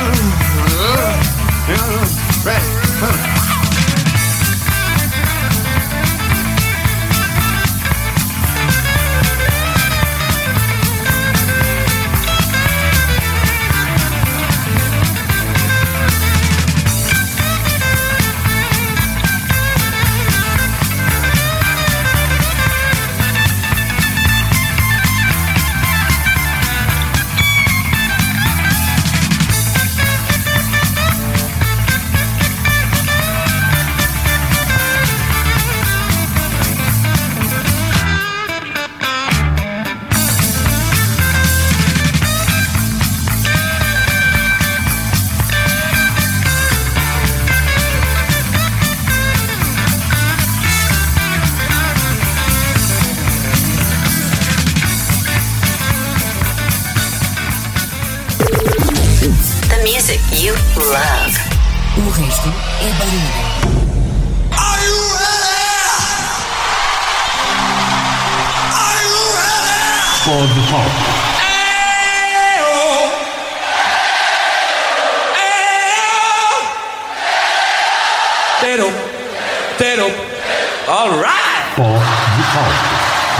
Yeah, 0.68 1.22
yeah, 1.68 2.44
right. 2.44 2.62
Huh. 3.00 3.35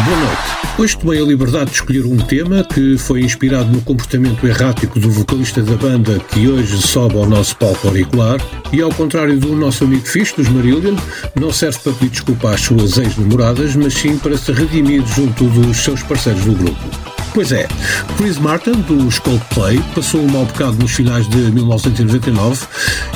Boa 0.06 0.18
noite. 0.20 0.42
Hoje 0.78 0.98
tomei 0.98 1.20
a 1.20 1.24
liberdade 1.24 1.70
de 1.70 1.76
escolher 1.78 2.06
um 2.06 2.16
tema 2.16 2.62
que 2.62 2.96
foi 2.96 3.22
inspirado 3.22 3.72
no 3.72 3.82
comportamento 3.82 4.46
errático 4.46 5.00
do 5.00 5.10
vocalista 5.10 5.60
da 5.62 5.74
banda 5.74 6.20
que 6.20 6.46
hoje 6.46 6.80
sobe 6.80 7.16
ao 7.16 7.26
nosso 7.26 7.56
palco 7.56 7.88
auricular 7.88 8.40
e, 8.72 8.80
ao 8.80 8.94
contrário 8.94 9.36
do 9.36 9.56
nosso 9.56 9.82
amigo 9.82 10.06
Fish, 10.06 10.32
dos 10.32 10.48
Marillion, 10.48 10.94
não 11.34 11.52
serve 11.52 11.80
para 11.80 11.92
pedir 11.94 12.10
desculpa 12.10 12.50
às 12.54 12.60
suas 12.60 12.98
ex-namoradas, 12.98 13.74
mas 13.74 13.94
sim 13.94 14.16
para 14.16 14.38
se 14.38 14.52
redimir 14.52 15.04
junto 15.08 15.48
dos 15.48 15.76
seus 15.76 16.04
parceiros 16.04 16.44
do 16.44 16.52
grupo. 16.52 17.15
Pois 17.36 17.52
é, 17.52 17.68
Chris 18.16 18.38
Martin, 18.38 18.72
dos 18.80 19.18
Coldplay, 19.18 19.78
passou 19.94 20.22
um 20.22 20.26
mau 20.26 20.46
bocado 20.46 20.78
nos 20.78 20.92
finais 20.92 21.28
de 21.28 21.36
1999 21.36 22.66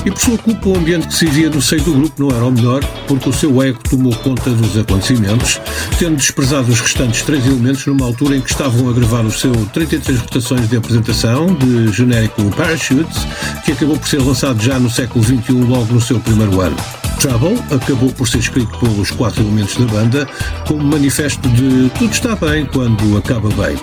e, 0.05 0.11
por 0.11 0.21
sua 0.21 0.37
culpa, 0.37 0.69
o 0.69 0.77
ambiente 0.77 1.07
que 1.07 1.15
se 1.15 1.25
vivia 1.25 1.49
no 1.49 1.63
seio 1.63 1.83
do 1.85 1.95
grupo 1.95 2.23
não 2.23 2.37
era 2.37 2.45
o 2.45 2.53
melhor, 2.53 2.85
porque 3.09 3.31
o 3.31 3.33
seu 3.33 3.63
ego 3.63 3.79
tomou 3.89 4.15
conta 4.17 4.51
dos 4.51 4.77
acontecimentos, 4.77 5.59
tendo 5.99 6.17
desprezado 6.17 6.71
os 6.71 6.81
restantes 6.83 7.23
três 7.23 7.47
elementos 7.47 7.87
numa 7.87 8.05
altura 8.05 8.37
em 8.37 8.43
que 8.43 8.51
estavam 8.51 8.91
a 8.91 8.93
gravar 8.93 9.25
o 9.25 9.33
seu 9.33 9.53
33 9.73 10.19
rotações 10.19 10.69
de 10.69 10.77
apresentação 10.77 11.55
de 11.55 11.91
genérico 11.91 12.43
Parachutes, 12.55 13.27
que 13.65 13.73
acabou 13.73 13.97
por 13.97 14.07
ser 14.07 14.21
lançado 14.21 14.63
já 14.63 14.79
no 14.79 14.91
século 14.91 15.25
XXI, 15.25 15.53
logo 15.67 15.95
no 15.95 16.01
seu 16.01 16.21
primeiro 16.21 16.61
ano. 16.61 16.77
Trouble 17.21 17.59
acabou 17.71 18.11
por 18.13 18.27
ser 18.27 18.39
escrito 18.39 18.79
pelos 18.79 19.11
quatro 19.11 19.43
elementos 19.43 19.77
da 19.77 19.85
banda 19.85 20.27
como 20.67 20.83
manifesto 20.83 21.47
de 21.51 21.91
tudo 21.91 22.11
está 22.11 22.35
bem 22.35 22.65
quando 22.65 23.19
acaba 23.19 23.51
bem, 23.51 23.77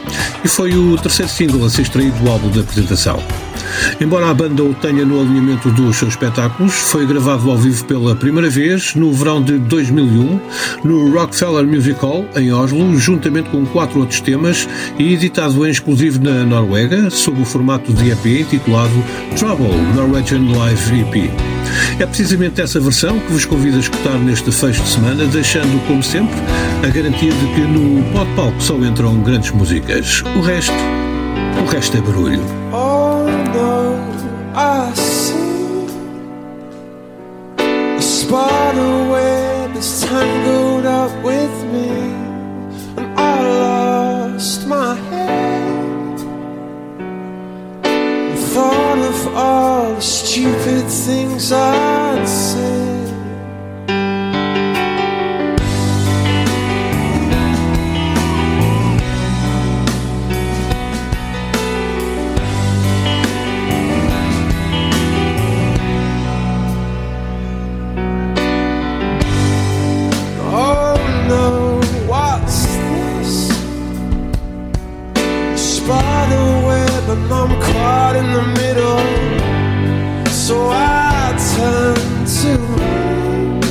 e 0.43 0.47
foi 0.47 0.75
o 0.75 0.97
terceiro 0.97 1.31
single 1.31 1.65
a 1.65 1.69
ser 1.69 1.83
extraído 1.83 2.17
do 2.17 2.31
álbum 2.31 2.49
de 2.49 2.61
apresentação. 2.61 3.21
Embora 4.01 4.31
a 4.31 4.33
banda 4.33 4.63
o 4.63 4.73
tenha 4.73 5.05
no 5.05 5.21
alinhamento 5.21 5.69
dos 5.69 5.97
seus 5.97 6.13
espetáculos, 6.13 6.73
foi 6.73 7.05
gravado 7.05 7.51
ao 7.51 7.57
vivo 7.57 7.85
pela 7.85 8.15
primeira 8.15 8.49
vez 8.49 8.95
no 8.95 9.13
verão 9.13 9.43
de 9.43 9.59
2001 9.59 10.39
no 10.83 11.13
Rockefeller 11.13 11.67
Music 11.67 11.99
Hall, 12.01 12.25
em 12.35 12.51
Oslo, 12.51 12.97
juntamente 12.97 13.49
com 13.49 13.63
quatro 13.67 13.99
outros 13.99 14.19
temas 14.19 14.67
e 14.97 15.13
editado 15.13 15.63
em 15.67 15.69
exclusivo 15.69 16.23
na 16.23 16.43
Noruega, 16.43 17.11
sob 17.11 17.39
o 17.39 17.45
formato 17.45 17.93
de 17.93 18.09
EP 18.09 18.25
intitulado 18.25 19.03
Trouble 19.38 19.77
Norwegian 19.95 20.57
Live 20.57 21.01
EP. 21.01 21.56
É 21.99 22.05
precisamente 22.05 22.61
essa 22.61 22.79
versão 22.79 23.19
que 23.19 23.31
vos 23.31 23.43
convido 23.43 23.77
a 23.77 23.79
escutar 23.79 24.19
neste 24.19 24.51
fecho 24.51 24.83
de 24.83 24.89
semana, 24.89 25.25
deixando, 25.25 25.83
como 25.87 26.03
sempre, 26.03 26.35
a 26.83 26.89
garantia 26.89 27.31
de 27.31 27.47
que 27.55 27.61
no 27.61 28.03
Pod 28.11 28.29
Palco 28.35 28.61
só 28.61 28.75
entram 28.75 29.19
grandes 29.23 29.49
músicas. 29.49 30.21
O 30.35 30.41
resto, 30.41 30.73
o 31.59 31.65
resto 31.65 31.97
é 31.97 32.01
barulho. 32.01 32.39
All 49.38 49.93
the 49.93 50.01
stupid 50.01 50.88
things 50.88 51.51
I'd 51.51 52.27
said. 52.27 52.46
I'm 77.32 77.61
caught 77.61 78.15
in 78.15 78.28
the 78.38 78.45
middle. 78.61 79.03
So 80.32 80.70
I 80.70 81.34
turn 81.55 82.26
to 82.39 82.51
rain. 82.78 83.61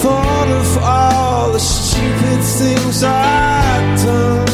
Thought 0.00 0.48
of 0.60 0.78
all 0.82 1.52
the 1.52 1.58
stupid 1.60 2.40
things 2.58 3.02
I've 3.02 4.04
done. 4.04 4.48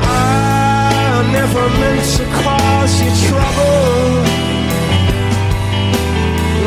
I 0.00 1.22
never 1.32 1.64
meant 1.80 2.04
to 2.16 2.24
cause 2.42 2.94
you 3.02 3.10
trouble. 3.28 4.24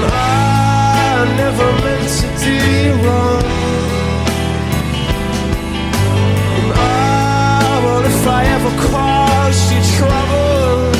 I 0.09 1.25
never 1.41 1.67
meant 1.83 2.09
to 2.19 2.27
do 2.43 2.53
you 2.83 2.93
wrong. 3.07 3.36
I, 8.29 8.43
ever 8.45 8.69
caused 8.89 9.71
you 9.71 9.81
trouble, 9.97 10.91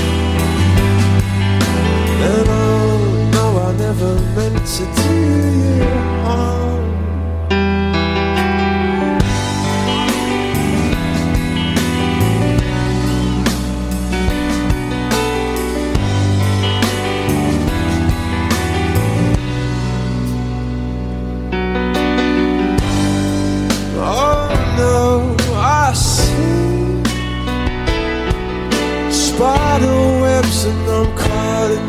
then 2.22 2.46
oh 2.48 3.30
no, 3.34 3.46
I 3.60 3.72
never 3.78 4.16
meant 4.36 4.66
to 4.66 4.86
do 5.02 6.17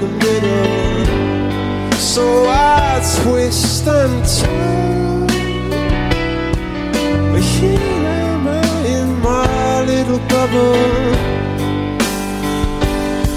the 0.01 0.09
middle. 0.09 1.93
So 1.99 2.45
I 2.47 3.01
twist 3.23 3.87
and 3.87 4.25
turn. 4.39 5.27
But 7.33 7.43
here 7.43 7.79
am 7.79 8.47
I 8.47 8.87
in 8.87 9.09
my 9.21 9.85
little 9.85 10.21
bubble, 10.29 11.15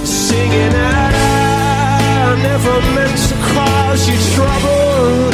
singing 0.05 0.74
out. 0.76 1.14
I 1.14 2.38
never 2.43 2.76
meant 2.95 3.18
to 3.30 3.36
cause 3.53 4.07
you 4.09 4.18
trouble. 4.36 5.32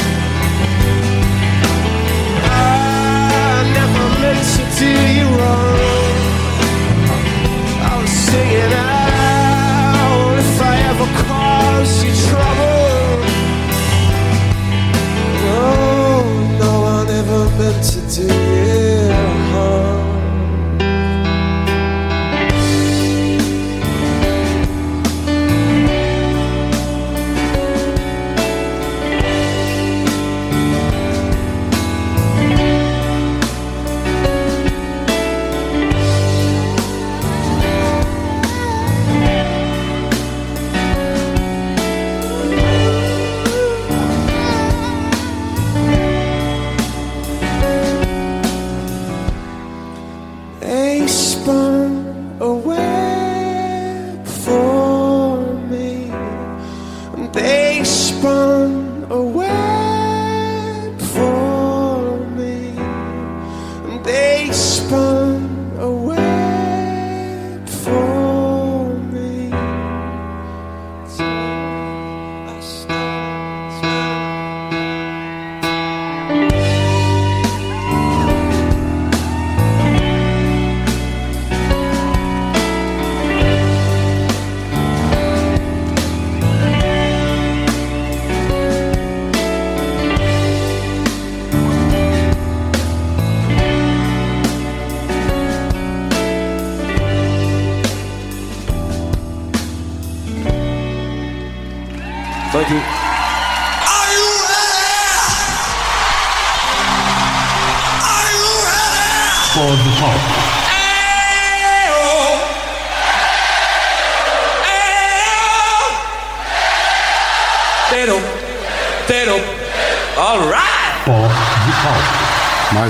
I 2.44 3.64
never 3.80 4.06
meant 4.22 4.44
to 4.56 4.64
do 4.80 4.90
you 5.18 5.28
wrong. 5.38 5.97
To 17.82 18.02
do 18.16 18.24
you 18.24 18.77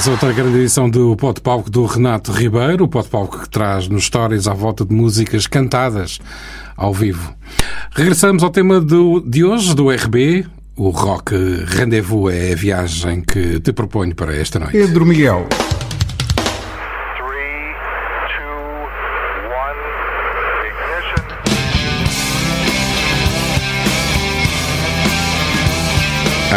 Mais 0.07 0.23
outra 0.23 0.31
grande 0.31 0.59
edição 0.59 0.89
do 0.89 1.17
Pote 1.17 1.41
Palco 1.41 1.69
do 1.69 1.83
Renato 1.83 2.31
Ribeiro, 2.31 2.85
o 2.85 2.87
Pote 2.87 3.09
Palco 3.09 3.41
que 3.41 3.49
traz-nos 3.49 4.03
histórias 4.03 4.47
à 4.47 4.53
volta 4.53 4.85
de 4.85 4.95
músicas 4.95 5.47
cantadas 5.47 6.17
ao 6.77 6.93
vivo. 6.93 7.35
Regressamos 7.91 8.41
ao 8.41 8.49
tema 8.49 8.79
do, 8.79 9.19
de 9.19 9.43
hoje, 9.43 9.75
do 9.75 9.89
RB. 9.89 10.45
O 10.77 10.91
Rock 10.91 11.35
Rendezvous 11.65 12.33
é 12.33 12.53
a 12.53 12.55
viagem 12.55 13.19
que 13.19 13.59
te 13.59 13.73
proponho 13.73 14.15
para 14.15 14.33
esta 14.33 14.59
noite. 14.59 14.77
Pedro 14.77 15.05
Miguel. 15.05 15.45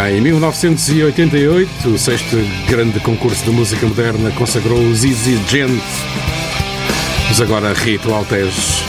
Em 0.09 0.19
1988, 0.21 1.89
o 1.91 1.99
sexto 1.99 2.37
grande 2.67 2.99
concurso 3.01 3.45
de 3.45 3.51
música 3.51 3.87
moderna 3.87 4.31
consagrou 4.31 4.79
os 4.79 5.03
Gent. 5.03 5.83
Mas 7.29 7.41
agora 7.41 7.75
Rito 7.75 8.13
Altes. 8.13 8.83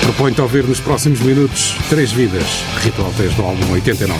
Proponho-te 0.00 0.40
ouvir 0.40 0.64
nos 0.64 0.80
próximos 0.80 1.20
minutos 1.20 1.76
Três 1.90 2.12
Vidas, 2.12 2.64
Rito 2.82 3.02
Altes 3.02 3.34
do 3.34 3.42
álbum 3.42 3.72
89. 3.72 4.18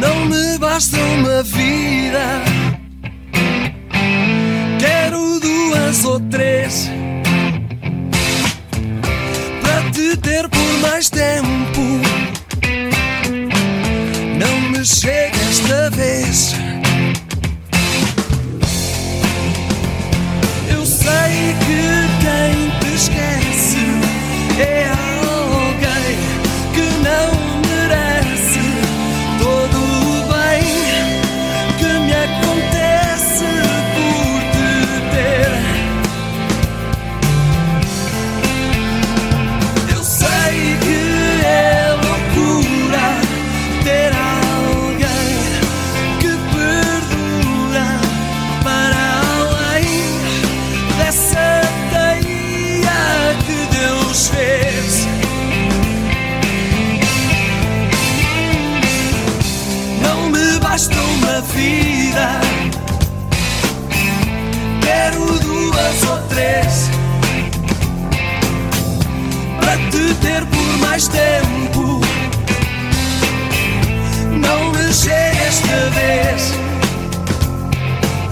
Não 0.00 0.24
me 0.24 0.58
basta 0.58 0.96
uma 0.98 1.42
vida, 1.42 2.42
quero 4.80 5.38
duas 5.38 6.04
ou 6.04 6.18
três 6.18 6.90
para 9.60 9.90
te 9.90 10.16
ter 10.16 10.48
por 10.48 10.78
mais 10.80 11.10
tempo. 11.10 12.11
Chega 14.84 15.38
esta 15.48 15.90
vez. 15.90 16.54
Eu 20.68 20.84
sei 20.84 21.54
que 21.60 22.08
quem 22.20 22.70
te 22.80 22.94
esquece 22.96 23.86
é 24.58 24.91
mais 71.02 71.08
tempo. 71.08 72.00
Não 74.30 74.92
chega 74.92 75.42
esta 75.46 75.90
vez 75.90 76.52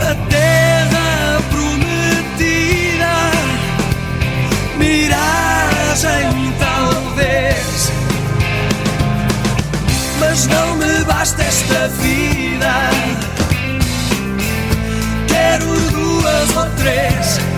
a 0.00 0.14
terra 0.28 1.40
prometida, 1.50 3.14
miragem 4.76 6.52
talvez, 6.58 7.92
mas 10.20 10.46
não 10.46 10.76
me 10.76 11.04
basta 11.04 11.42
esta 11.42 11.88
vida. 11.88 12.90
Quero 15.28 15.90
duas 15.90 16.56
ou 16.56 16.66
três. 16.76 17.49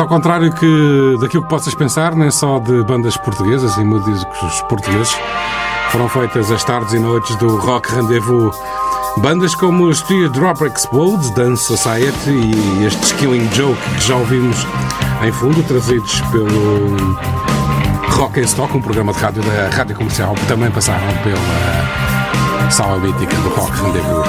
Ao 0.00 0.08
contrário 0.08 0.52
que 0.52 1.16
daquilo 1.20 1.42
que 1.42 1.48
possas 1.48 1.74
pensar, 1.74 2.14
nem 2.14 2.30
só 2.30 2.58
de 2.58 2.82
bandas 2.84 3.16
portuguesas 3.18 3.76
e 3.76 3.84
músicos 3.84 4.62
portugueses, 4.62 5.14
foram 5.90 6.08
feitas 6.08 6.50
as 6.50 6.64
tardes 6.64 6.94
e 6.94 6.98
noites 6.98 7.36
do 7.36 7.56
Rock 7.56 7.92
Rendezvous. 7.94 8.56
Bandas 9.18 9.54
como 9.54 9.84
os 9.84 10.00
Teardrop 10.02 10.62
Explodes, 10.62 11.30
Dance 11.34 11.64
Society 11.64 12.30
e 12.30 12.84
estes 12.86 13.12
Killing 13.12 13.48
Joke 13.52 13.80
que 13.96 14.00
já 14.06 14.16
ouvimos 14.16 14.66
em 15.22 15.32
fundo, 15.32 15.62
trazidos 15.64 16.20
pelo 16.32 16.96
Rock 18.16 18.40
and 18.40 18.44
Stock, 18.44 18.74
um 18.76 18.80
programa 18.80 19.12
de 19.12 19.18
rádio 19.18 19.42
da 19.42 19.76
Rádio 19.76 19.96
Comercial, 19.96 20.34
que 20.34 20.46
também 20.46 20.70
passaram 20.70 21.06
pela 21.22 22.70
sala 22.70 22.98
mítica 22.98 23.36
do 23.36 23.48
Rock 23.50 23.72
Rendezvous. 23.82 24.24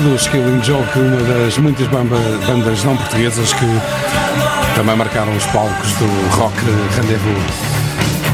Like 0.00 0.08
Blood, 0.08 0.14
os 0.14 0.26
Killing 0.28 0.62
Joke, 0.62 0.98
uma 0.98 1.16
das 1.22 1.58
muitas 1.58 1.86
bamba- 1.88 2.16
bandas 2.46 2.82
não 2.84 2.96
portuguesas 2.96 3.52
que 3.52 3.66
também 4.74 4.96
marcaram 4.96 5.34
os 5.36 5.44
palcos 5.46 5.92
do 5.94 6.36
Rock 6.36 6.54
Rendezvous. 6.96 7.42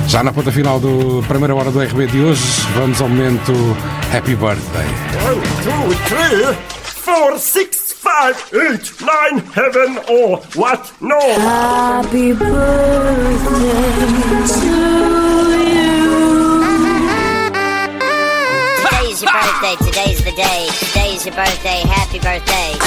Já 0.08 0.22
na 0.22 0.32
ponta 0.32 0.52
final 0.52 0.78
da 0.78 0.88
primeira 1.26 1.54
hora 1.54 1.70
do 1.70 1.80
RB 1.82 2.06
de 2.06 2.20
hoje, 2.20 2.42
vamos 2.74 3.00
ao 3.00 3.08
momento 3.08 3.52
Happy 4.16 4.36
Birthday. 4.36 4.86
One, 5.26 5.40
two, 5.64 5.94
three, 6.08 6.56
four, 6.84 7.38
six, 7.38 7.92
five, 8.00 8.36
eight, 8.52 8.92
nine, 9.00 9.42
heaven 9.54 9.98
or 10.08 10.40
what? 10.54 10.92
No. 11.00 11.16
Happy 11.18 12.32
birthday 12.32 13.36
to 14.46 15.25
your 19.26 19.32
birthday, 19.32 19.76
today's 19.84 20.24
the 20.24 20.32
day. 20.32 20.68
Today's 20.78 21.26
your 21.26 21.34
birthday, 21.34 21.82
happy 21.88 22.18
birthday. 22.20 22.78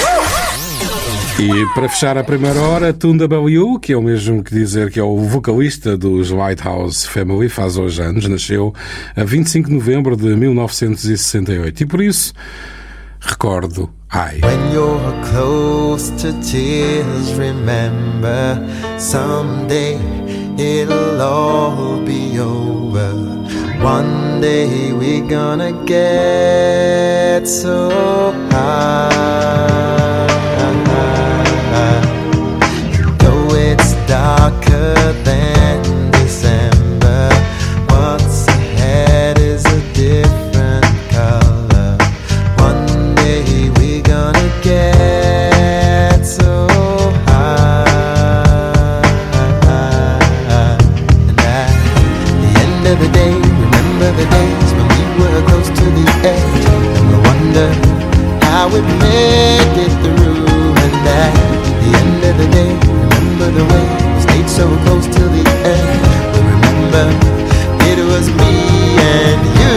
E 1.38 1.66
para 1.74 1.88
fechar 1.88 2.16
a 2.18 2.24
primeira 2.24 2.60
hora, 2.60 2.92
Tunda 2.92 3.26
Bellew, 3.26 3.78
que 3.78 3.92
é 3.92 3.96
o 3.96 4.02
mesmo 4.02 4.42
que 4.42 4.54
dizer 4.54 4.90
que 4.90 4.98
é 4.98 5.02
o 5.02 5.16
vocalista 5.18 5.96
dos 5.96 6.30
Lighthouse 6.30 7.06
Family, 7.06 7.48
faz 7.48 7.76
hoje 7.76 8.02
anos, 8.02 8.26
nasceu 8.26 8.74
a 9.16 9.24
25 9.24 9.68
de 9.68 9.74
novembro 9.74 10.16
de 10.16 10.34
1968. 10.36 11.82
E 11.82 11.86
por 11.86 12.00
isso, 12.00 12.32
recordo 13.20 13.90
Ai. 14.12 14.40
When 14.42 14.72
you're 14.72 14.98
close 15.30 16.10
to 16.22 16.32
tears, 16.40 17.32
remember 17.36 18.58
someday 18.98 19.98
it'll 20.58 21.20
all 21.20 22.04
be 22.04 22.38
over. 22.40 22.79
One 23.82 24.42
day 24.42 24.92
we're 24.92 25.26
gonna 25.26 25.72
get 25.86 27.48
so 27.48 27.90
high. 28.50 29.99
We 56.22 57.16
wonder 57.28 57.68
how 58.44 58.68
we 58.68 58.80
made 59.00 59.76
it 59.84 59.92
through. 60.02 60.44
And 60.84 61.06
at 61.08 61.32
the 61.80 61.90
end 62.00 62.24
of 62.24 62.34
the 62.36 62.48
day, 62.52 62.72
remember 62.92 63.48
the 63.58 63.64
way 63.64 63.86
we 64.14 64.20
stayed 64.20 64.48
so 64.48 64.66
close 64.84 65.06
till 65.06 65.30
the 65.30 65.44
end. 65.64 65.88
Remember 66.36 67.06
it 67.88 67.98
was 68.04 68.28
me 68.28 68.54
and 69.00 69.40
you. 69.60 69.76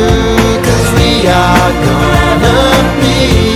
Cause 0.65 0.87
we 0.99 1.27
are 1.27 1.71
gonna 1.85 2.99
be 2.99 3.52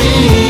me. 0.00 0.49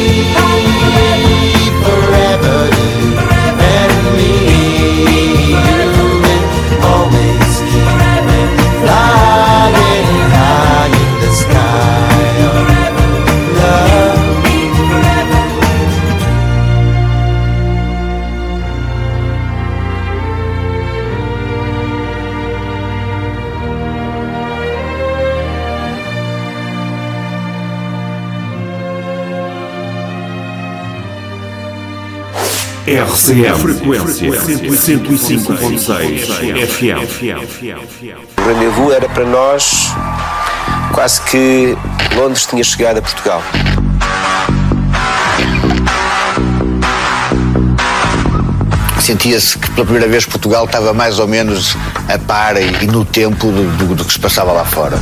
RCM, 33.04 33.58
frequência 33.58 34.30
105.6 34.30 36.26
FM. 36.68 37.08
O 38.36 38.42
rendezvous 38.42 38.92
era 38.92 39.08
para 39.08 39.24
nós 39.24 39.88
quase 40.92 41.20
que 41.22 41.74
Londres 42.14 42.44
tinha 42.46 42.62
chegado 42.62 42.98
a 42.98 43.02
Portugal. 43.02 43.42
Sentia-se 49.00 49.58
que 49.58 49.70
pela 49.70 49.84
primeira 49.86 50.08
vez 50.08 50.26
Portugal 50.26 50.66
estava 50.66 50.92
mais 50.92 51.18
ou 51.18 51.26
menos 51.26 51.76
a 52.12 52.18
par 52.18 52.56
e, 52.60 52.86
no 52.86 53.04
tempo 53.04 53.46
do, 53.50 53.76
do- 53.76 53.94
do 53.94 54.04
que 54.04 54.12
se 54.12 54.20
passava 54.20 54.52
lá 54.52 54.64
fora. 54.64 54.98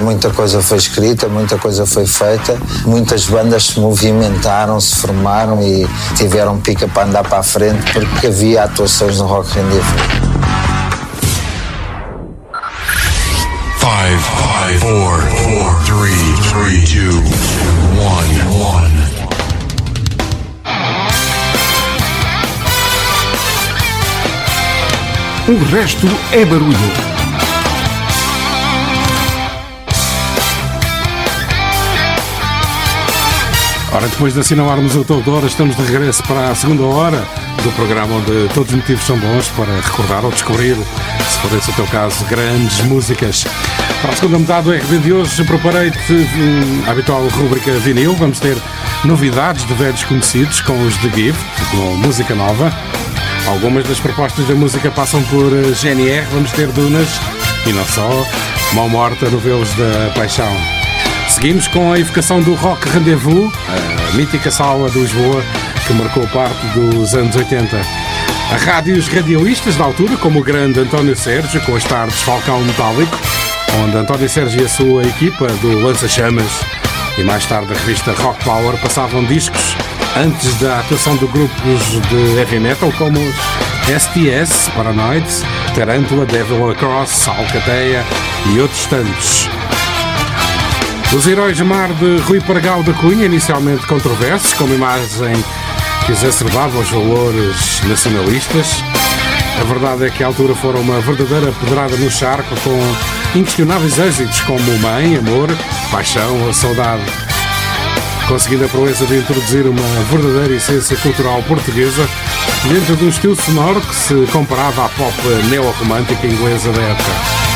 Muita 0.00 0.30
coisa 0.30 0.62
foi 0.62 0.78
escrita, 0.78 1.28
muita 1.28 1.58
coisa 1.58 1.84
foi 1.84 2.06
feita, 2.06 2.58
muitas 2.86 3.26
bandas 3.26 3.66
se 3.66 3.80
movimentaram, 3.80 4.80
se 4.80 4.96
formaram 4.96 5.62
e 5.62 5.86
tiveram 6.16 6.58
pica 6.58 6.88
para 6.88 7.06
andar 7.06 7.22
para 7.22 7.38
a 7.38 7.42
frente 7.42 7.92
porque 7.92 8.28
havia 8.28 8.64
atuações 8.64 9.18
no 9.18 9.26
Rock 9.26 9.52
Rendezvous. 9.54 10.40
Five, 13.78 14.18
five, 14.18 14.78
four, 14.80 15.20
four, 15.20 15.74
three, 15.84 16.34
three, 16.48 16.84
two, 16.86 17.18
one, 18.00 18.40
one. 18.58 19.00
O 25.48 25.64
resto 25.72 26.06
é 26.32 26.44
barulho. 26.44 27.09
Ora, 33.92 34.06
depois 34.06 34.32
de 34.32 34.40
assinalarmos 34.40 34.94
o 34.94 35.04
topo 35.04 35.22
de 35.22 35.30
hora, 35.30 35.46
estamos 35.46 35.76
de 35.76 35.82
regresso 35.82 36.22
para 36.22 36.50
a 36.50 36.54
segunda 36.54 36.84
hora 36.84 37.26
do 37.64 37.72
programa 37.72 38.14
onde 38.14 38.48
todos 38.54 38.70
os 38.70 38.76
motivos 38.76 39.04
são 39.04 39.18
bons 39.18 39.48
para 39.48 39.80
recordar 39.80 40.24
ou 40.24 40.30
descobrir, 40.30 40.76
se 40.76 41.38
for 41.40 41.58
esse 41.58 41.70
o 41.70 41.74
teu 41.74 41.86
caso, 41.88 42.24
grandes 42.26 42.80
músicas. 42.82 43.44
Para 44.00 44.12
a 44.12 44.16
segunda 44.16 44.38
metade 44.38 44.64
do 44.64 44.72
RB 44.72 44.98
de 44.98 45.12
hoje, 45.12 45.44
preparei-te 45.44 46.12
hum, 46.12 46.84
a 46.86 46.92
habitual 46.92 47.26
rúbrica 47.28 47.72
vinil. 47.80 48.14
Vamos 48.14 48.38
ter 48.38 48.56
novidades 49.04 49.66
de 49.66 49.74
velhos 49.74 50.04
conhecidos 50.04 50.60
com 50.60 50.80
os 50.86 50.96
The 50.98 51.10
Gift, 51.12 51.44
com 51.72 51.96
música 51.96 52.34
nova. 52.34 52.72
Algumas 53.48 53.84
das 53.88 53.98
propostas 53.98 54.46
da 54.46 54.54
música 54.54 54.90
passam 54.92 55.20
por 55.24 55.52
eh, 55.52 55.72
GNR, 55.74 56.26
vamos 56.32 56.52
ter 56.52 56.68
Dunas 56.68 57.08
e 57.66 57.72
não 57.72 57.84
só, 57.84 58.08
Mão 58.72 58.88
Morta, 58.88 59.28
Novelos 59.28 59.70
da 59.74 60.12
Paixão. 60.14 60.79
Seguimos 61.30 61.68
com 61.68 61.92
a 61.92 61.98
evocação 61.98 62.42
do 62.42 62.54
Rock 62.54 62.88
Rendezvous, 62.88 63.52
a 63.68 64.16
mítica 64.16 64.50
sala 64.50 64.90
de 64.90 64.98
Lisboa 64.98 65.42
que 65.86 65.92
marcou 65.94 66.26
parte 66.28 66.66
dos 66.74 67.14
anos 67.14 67.34
80. 67.34 67.80
A 68.52 68.56
rádios 68.56 69.06
radioístas 69.06 69.76
da 69.76 69.84
altura, 69.84 70.16
como 70.16 70.40
o 70.40 70.44
grande 70.44 70.80
António 70.80 71.16
Sérgio, 71.16 71.60
com 71.62 71.76
as 71.76 71.84
tardes 71.84 72.20
Falcão 72.22 72.60
Metálico, 72.64 73.16
onde 73.82 73.96
António 73.96 74.28
Sérgio 74.28 74.60
e 74.60 74.64
a 74.64 74.68
sua 74.68 75.04
equipa 75.04 75.46
do 75.46 75.78
Lança 75.78 76.08
Chamas 76.08 76.60
e 77.16 77.22
mais 77.22 77.46
tarde 77.46 77.72
a 77.72 77.76
revista 77.76 78.12
Rock 78.12 78.44
Power 78.44 78.76
passavam 78.78 79.24
discos 79.24 79.76
antes 80.16 80.58
da 80.58 80.80
atuação 80.80 81.16
de 81.16 81.26
grupos 81.26 81.80
de 82.08 82.38
heavy 82.38 82.58
metal 82.58 82.92
como 82.98 83.18
STS, 83.86 84.68
Paranoids, 84.74 85.42
Tarantula, 85.74 86.26
Devil 86.26 86.70
Across, 86.70 87.28
Alcateia 87.28 88.04
e 88.52 88.60
outros 88.60 88.84
tantos. 88.86 89.59
Os 91.12 91.26
Heróis 91.26 91.56
de 91.56 91.64
Mar 91.64 91.88
de 91.94 92.18
Rui 92.18 92.40
Pargal 92.40 92.84
da 92.84 92.92
Cunha, 92.92 93.26
inicialmente 93.26 93.84
controversos, 93.84 94.52
com 94.54 94.62
uma 94.62 94.76
imagem 94.76 95.32
que 96.06 96.12
exacerbava 96.12 96.78
os 96.78 96.88
valores 96.88 97.82
nacionalistas. 97.88 98.84
A 99.60 99.64
verdade 99.64 100.06
é 100.06 100.10
que 100.10 100.22
à 100.22 100.28
altura 100.28 100.54
foram 100.54 100.80
uma 100.80 101.00
verdadeira 101.00 101.50
pedrada 101.52 101.96
no 101.96 102.08
charco, 102.08 102.54
com 102.60 103.38
inquestionáveis 103.38 103.98
êxitos 103.98 104.40
como 104.42 104.78
Mãe, 104.78 105.16
Amor, 105.16 105.48
Paixão 105.90 106.46
ou 106.46 106.54
Saudade. 106.54 107.02
Conseguindo 108.28 108.66
a 108.66 108.68
proeza 108.68 109.04
de 109.04 109.18
introduzir 109.18 109.66
uma 109.66 110.04
verdadeira 110.12 110.54
essência 110.54 110.96
cultural 110.98 111.42
portuguesa 111.42 112.08
dentro 112.68 112.94
de 112.94 113.06
um 113.06 113.08
estilo 113.08 113.34
sonoro 113.34 113.80
que 113.80 113.96
se 113.96 114.14
comparava 114.30 114.84
à 114.84 114.88
pop 114.90 115.14
neo-romântica 115.50 116.24
inglesa 116.24 116.70
da 116.70 116.82
época. 116.82 117.49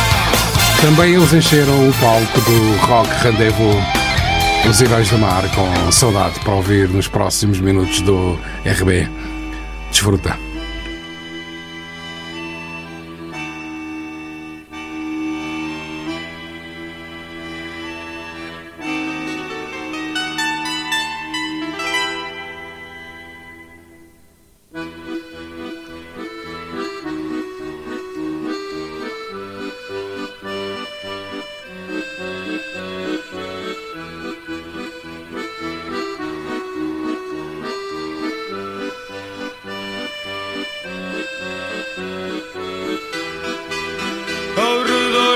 Também 0.84 1.14
eles 1.14 1.32
encheram 1.32 1.88
o 1.88 1.92
palco 1.94 2.40
do 2.42 2.76
Rock 2.86 3.08
Rendezvous. 3.22 3.74
Os 4.68 4.82
Heróis 4.82 5.08
do 5.08 5.16
Mar, 5.16 5.42
com 5.54 5.90
saudade 5.90 6.38
para 6.40 6.52
ouvir 6.52 6.90
nos 6.90 7.08
próximos 7.08 7.58
minutos 7.58 8.02
do 8.02 8.38
RB. 8.66 9.08
Desfruta. 9.90 10.43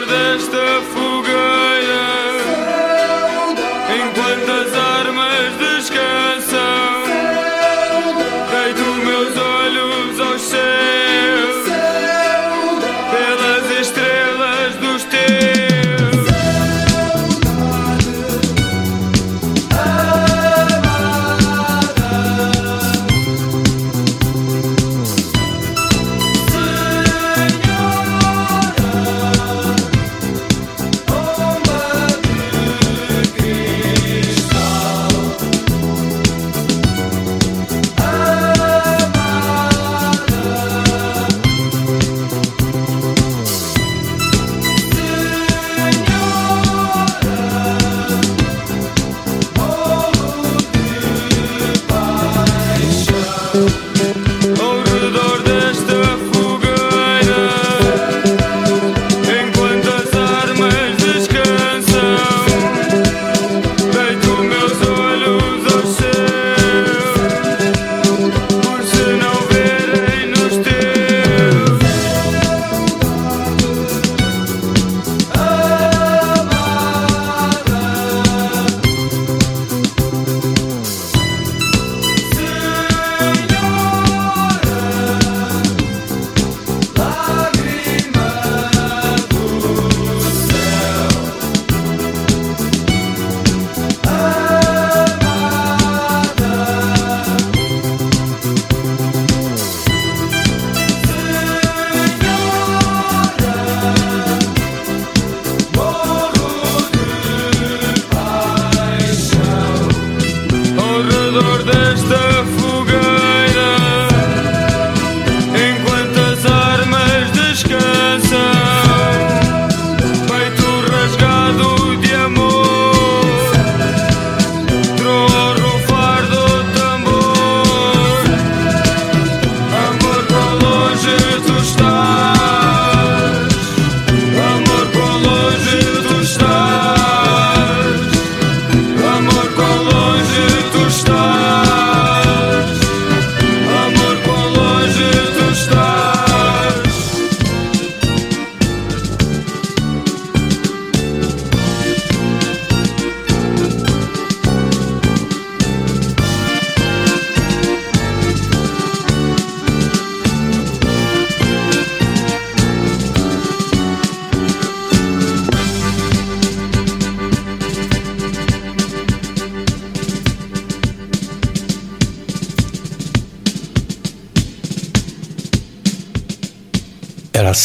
Desta 0.09 0.81
fogueira, 0.93 1.08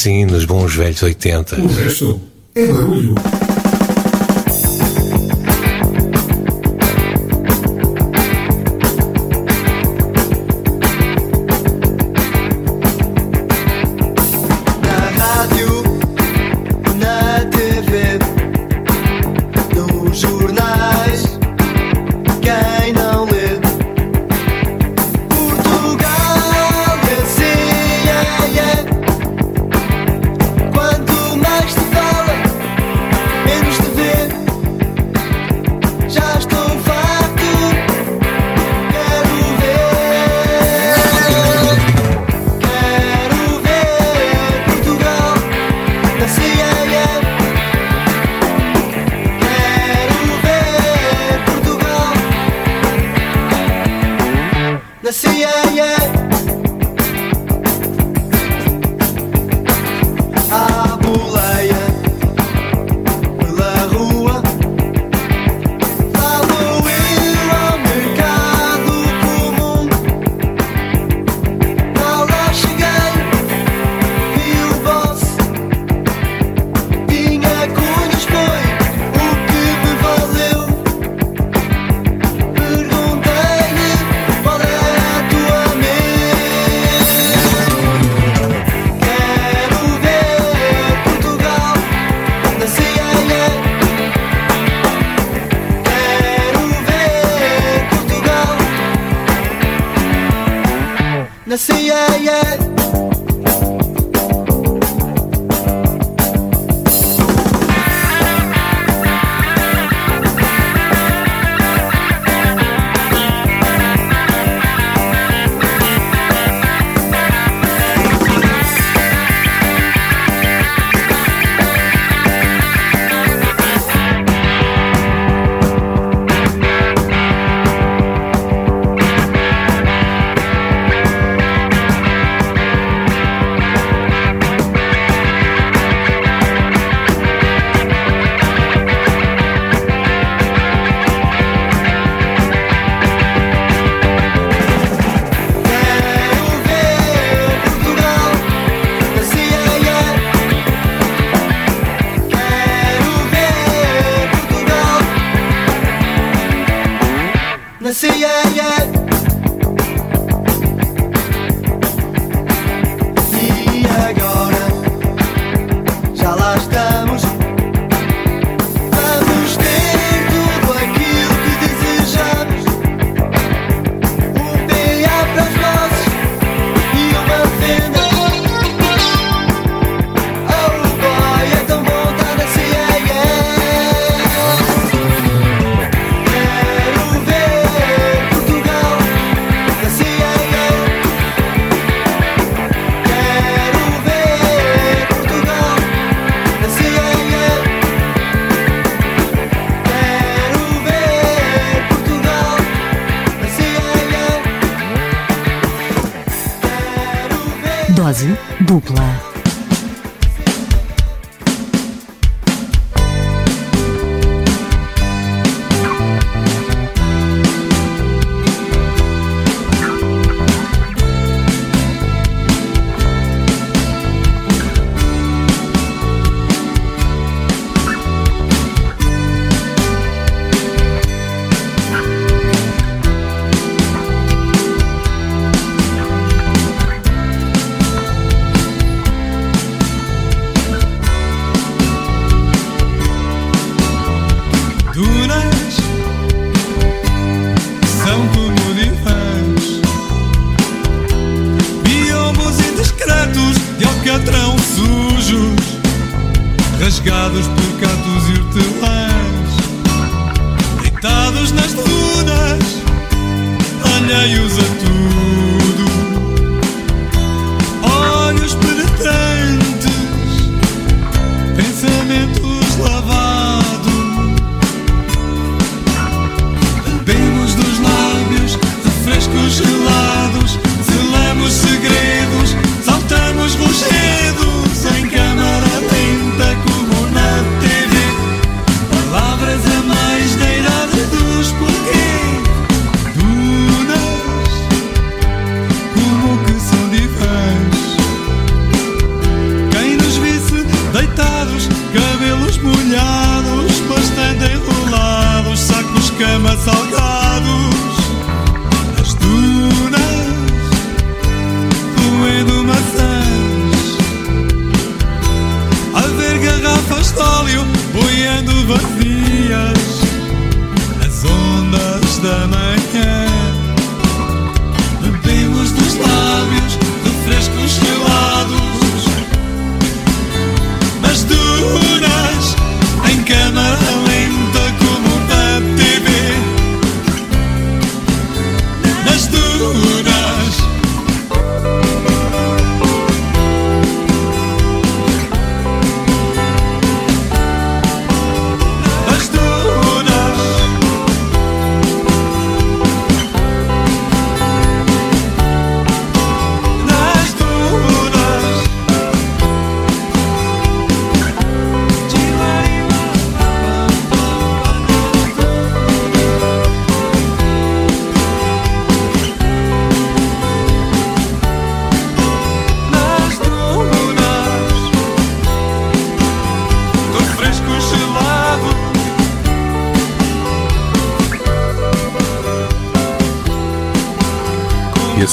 Assim 0.04 0.26
nos 0.26 0.44
bons 0.44 0.76
velhos 0.76 1.02
80. 1.02 1.62
O 1.62 1.68
resto 1.68 2.20
é 2.54 2.68
barulho. 2.68 3.13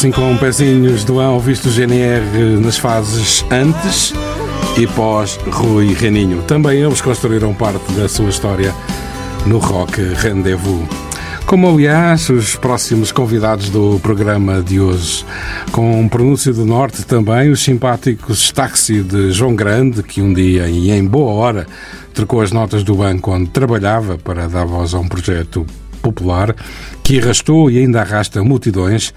Assim 0.01 0.11
com 0.11 0.35
pezinhos 0.39 1.05
do 1.05 1.21
Ão, 1.21 1.39
visto 1.39 1.67
o 1.67 1.71
GNR 1.71 2.59
nas 2.59 2.79
fases 2.79 3.45
antes 3.51 4.15
e 4.79 4.87
pós 4.87 5.39
Rui 5.51 5.93
Reninho. 5.93 6.41
Também 6.45 6.81
eles 6.81 7.03
construíram 7.03 7.53
parte 7.53 7.93
da 7.93 8.09
sua 8.09 8.31
história 8.31 8.75
no 9.45 9.59
Rock 9.59 10.01
Rendezvous. 10.01 10.89
Como, 11.45 11.69
aliás, 11.69 12.31
os 12.31 12.57
próximos 12.57 13.13
convidados 13.13 13.69
do 13.69 14.01
programa 14.03 14.63
de 14.63 14.81
hoje. 14.81 15.23
Com 15.71 16.09
pronúncio 16.09 16.55
do 16.55 16.65
Norte 16.65 17.05
também, 17.05 17.51
os 17.51 17.63
simpáticos 17.63 18.51
táxi 18.53 19.03
de 19.03 19.33
João 19.33 19.55
Grande, 19.55 20.03
que 20.03 20.23
um 20.23 20.33
dia 20.33 20.67
e 20.67 20.91
em 20.91 21.05
boa 21.05 21.33
hora 21.33 21.67
trocou 22.15 22.41
as 22.41 22.53
notas 22.53 22.83
do 22.83 22.95
banco 22.95 23.33
onde 23.33 23.51
trabalhava 23.51 24.17
para 24.17 24.49
dar 24.49 24.65
voz 24.65 24.95
a 24.95 24.99
um 24.99 25.07
projeto 25.07 25.67
popular 26.01 26.55
que 27.03 27.21
arrastou 27.21 27.71
e 27.71 27.79
ainda 27.79 28.01
arrasta 28.01 28.43
multidões 28.43 29.13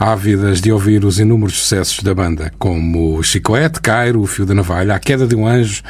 ávidas 0.00 0.62
de 0.62 0.72
ouvir 0.72 1.04
os 1.04 1.20
inúmeros 1.20 1.58
sucessos 1.58 2.02
da 2.02 2.14
banda, 2.14 2.50
como 2.58 3.22
Chiclete, 3.22 3.82
Cairo, 3.82 4.22
O 4.22 4.26
Fio 4.26 4.46
da 4.46 4.54
Navalha, 4.54 4.94
A 4.94 4.98
Queda 4.98 5.26
de 5.26 5.36
um 5.36 5.46
Anjo, 5.46 5.82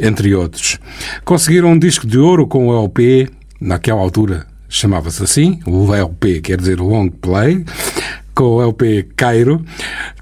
entre 0.00 0.34
outros. 0.34 0.80
Conseguiram 1.24 1.68
um 1.68 1.78
disco 1.78 2.04
de 2.04 2.18
ouro 2.18 2.44
com 2.44 2.66
o 2.66 2.76
LP, 2.76 3.30
naquela 3.60 4.00
altura 4.00 4.46
chamava-se 4.68 5.22
assim, 5.22 5.60
o 5.64 5.94
LP 5.94 6.40
quer 6.40 6.56
dizer 6.56 6.80
Long 6.80 7.08
Play, 7.08 7.64
com 8.34 8.56
o 8.56 8.62
LP 8.62 9.06
Cairo, 9.14 9.64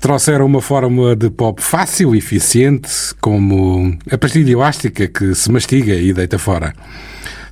trouxeram 0.01 0.47
uma 0.47 0.63
fórmula 0.63 1.15
de 1.15 1.29
pop 1.31 1.63
fácil 1.63 2.15
e 2.15 2.19
eficiente, 2.19 2.91
como 3.21 3.97
a 4.11 4.17
pastilha 4.17 4.53
elástica 4.53 5.07
que 5.07 5.35
se 5.35 5.53
mastiga 5.53 5.95
e 5.95 6.13
deita 6.13 6.39
fora. 6.39 6.73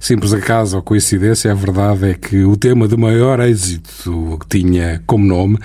Simples 0.01 0.33
acaso 0.33 0.77
ou 0.77 0.83
coincidência, 0.83 1.51
a 1.51 1.55
verdade 1.55 2.11
é 2.11 2.15
que 2.15 2.45
o 2.45 2.57
tema 2.57 2.87
de 2.87 2.97
maior 2.97 3.41
êxito 3.41 4.39
que 4.41 4.59
tinha 4.59 5.03
como 5.07 5.27
nome 5.27 5.59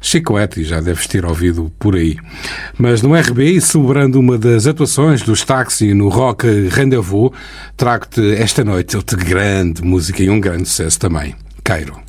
Chiclete, 0.00 0.62
já 0.62 0.80
deves 0.80 1.06
ter 1.06 1.24
ouvido 1.24 1.72
por 1.78 1.96
aí. 1.96 2.16
Mas 2.78 3.00
no 3.00 3.14
RB, 3.14 3.60
celebrando 3.60 4.20
uma 4.20 4.36
das 4.36 4.66
atuações 4.66 5.22
dos 5.22 5.42
Táxi 5.42 5.94
no 5.94 6.08
Rock 6.08 6.46
Rendezvous, 6.68 7.32
trago-te 7.76 8.34
esta 8.34 8.64
noite 8.64 8.96
outra 8.96 9.18
grande 9.18 9.82
música 9.82 10.22
e 10.22 10.30
um 10.30 10.38
grande 10.38 10.68
sucesso 10.68 10.98
também, 10.98 11.34
Cairo. 11.64 12.06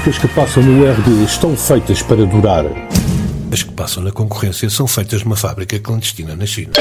músicas 0.00 0.18
que 0.18 0.28
passam 0.28 0.62
no 0.62 0.90
RB 0.90 1.24
estão 1.24 1.54
feitas 1.54 2.00
para 2.00 2.24
durar. 2.24 2.64
As 3.52 3.62
que 3.62 3.70
passam 3.72 4.02
na 4.02 4.10
concorrência 4.10 4.70
são 4.70 4.86
feitas 4.86 5.22
numa 5.24 5.36
fábrica 5.36 5.78
clandestina 5.78 6.34
na 6.34 6.46
China. 6.46 6.72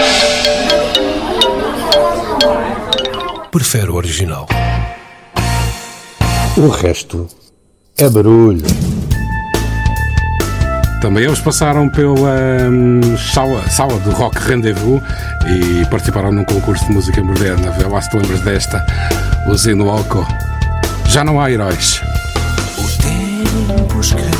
Prefere 3.52 3.90
o 3.92 3.96
original. 3.96 4.48
O 6.56 6.70
resto 6.70 7.28
é 7.98 8.08
barulho. 8.10 8.64
Também 11.02 11.26
eles 11.26 11.40
passaram 11.40 11.90
pela 11.90 12.70
hum, 12.70 13.18
sala, 13.34 13.68
sala 13.70 14.00
do 14.00 14.12
Rock 14.12 14.38
Rendezvous 14.40 15.02
e 15.46 15.86
participaram 15.90 16.32
num 16.32 16.46
concurso 16.46 16.86
de 16.86 16.94
música 16.94 17.22
moderna. 17.22 17.72
Vê 17.72 17.86
lá 17.86 18.02
se 18.02 18.12
te 18.12 18.18
lembras 18.18 18.40
desta, 18.42 18.86
usando 19.50 19.90
álcool. 19.90 20.26
Já 21.10 21.26
não 21.26 21.42
há 21.42 21.52
heróis. 21.52 22.02
pushkin 24.00 24.39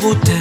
Route. 0.00 0.37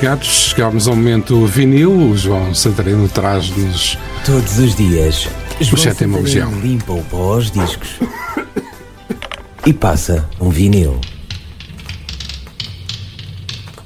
gatos, 0.00 0.50
chegámos 0.50 0.86
ao 0.86 0.94
momento 0.94 1.44
vinil. 1.46 1.92
O 1.92 2.16
João 2.16 2.54
Santareno 2.54 3.08
traz-nos. 3.08 3.98
Todos 4.24 4.58
os 4.58 4.74
dias, 4.74 5.28
João 5.60 5.76
Santareno 5.82 6.20
legião. 6.20 6.60
limpa 6.60 6.92
o 6.92 7.02
pó 7.04 7.34
aos 7.34 7.50
discos 7.50 7.98
e 9.66 9.72
passa 9.72 10.28
um 10.40 10.50
vinil. 10.50 11.00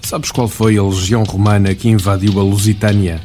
Sabes 0.02 0.30
qual 0.30 0.48
foi 0.48 0.76
a 0.76 0.82
legião 0.82 1.22
romana 1.24 1.74
que 1.74 1.88
invadiu 1.88 2.38
a 2.38 2.42
Lusitânia? 2.42 3.20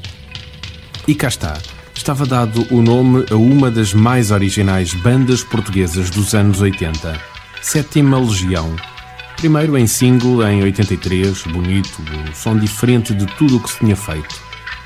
E 1.07 1.14
cá 1.14 1.27
está. 1.27 1.57
Estava 1.93 2.26
dado 2.26 2.65
o 2.72 2.81
nome 2.81 3.26
a 3.30 3.35
uma 3.35 3.69
das 3.69 3.93
mais 3.93 4.31
originais 4.31 4.93
bandas 4.93 5.43
portuguesas 5.43 6.09
dos 6.09 6.34
anos 6.34 6.61
80, 6.61 7.19
Sétima 7.61 8.19
Legião 8.19 8.76
Primeiro 9.38 9.77
em 9.77 9.85
single 9.85 10.43
em 10.47 10.64
83, 10.64 11.43
bonito, 11.43 12.01
um 12.01 12.34
som 12.34 12.57
diferente 12.57 13.14
de 13.14 13.27
tudo 13.38 13.57
o 13.57 13.59
que 13.59 13.69
se 13.69 13.77
tinha 13.77 13.95
feito. 13.95 14.35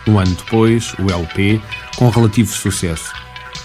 Um 0.06 0.20
ano 0.20 0.36
depois, 0.36 0.94
o 1.00 1.10
LP, 1.10 1.62
com 1.96 2.10
relativo 2.10 2.52
sucesso. 2.52 3.14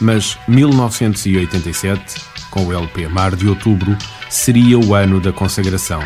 Mas 0.00 0.38
1987, 0.46 2.22
com 2.50 2.66
o 2.66 2.72
LP 2.72 3.08
Mar 3.08 3.34
de 3.34 3.48
Outubro, 3.48 3.98
seria 4.30 4.78
o 4.78 4.94
ano 4.94 5.20
da 5.20 5.32
consagração. 5.32 6.02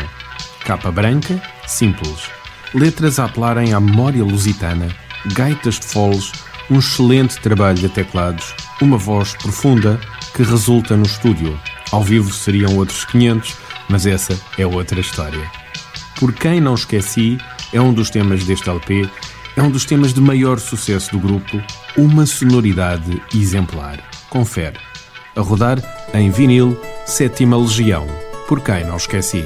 Capa 0.64 0.90
branca, 0.90 1.40
simples. 1.66 2.30
Letras 2.72 3.18
a 3.18 3.26
apelarem 3.26 3.74
à 3.74 3.80
memória 3.80 4.24
lusitana, 4.24 4.88
gaitas 5.34 5.78
de 5.78 5.86
foles, 5.86 6.32
um 6.70 6.78
excelente 6.78 7.38
trabalho 7.38 7.76
de 7.76 7.88
teclados, 7.90 8.54
uma 8.80 8.96
voz 8.96 9.34
profunda 9.34 10.00
que 10.32 10.42
resulta 10.42 10.96
no 10.96 11.04
estúdio. 11.04 11.60
Ao 11.92 12.02
vivo 12.02 12.32
seriam 12.32 12.76
outros 12.76 13.04
500, 13.04 13.56
mas 13.90 14.06
essa 14.06 14.38
é 14.56 14.66
outra 14.66 15.00
história. 15.00 15.50
Por 16.18 16.32
Quem 16.32 16.60
Não 16.60 16.74
Esqueci 16.74 17.38
é 17.72 17.80
um 17.80 17.92
dos 17.92 18.08
temas 18.08 18.44
deste 18.44 18.70
LP, 18.70 19.08
é 19.56 19.62
um 19.62 19.70
dos 19.70 19.84
temas 19.84 20.14
de 20.14 20.20
maior 20.20 20.58
sucesso 20.58 21.10
do 21.12 21.18
grupo, 21.18 21.60
uma 21.96 22.24
sonoridade 22.24 23.20
exemplar. 23.34 23.98
Confere. 24.30 24.78
A 25.34 25.40
rodar 25.40 25.82
em 26.14 26.30
vinil, 26.30 26.80
Sétima 27.04 27.56
Legião. 27.56 28.06
Por 28.48 28.60
Quem 28.60 28.84
Não 28.84 28.96
Esqueci. 28.96 29.44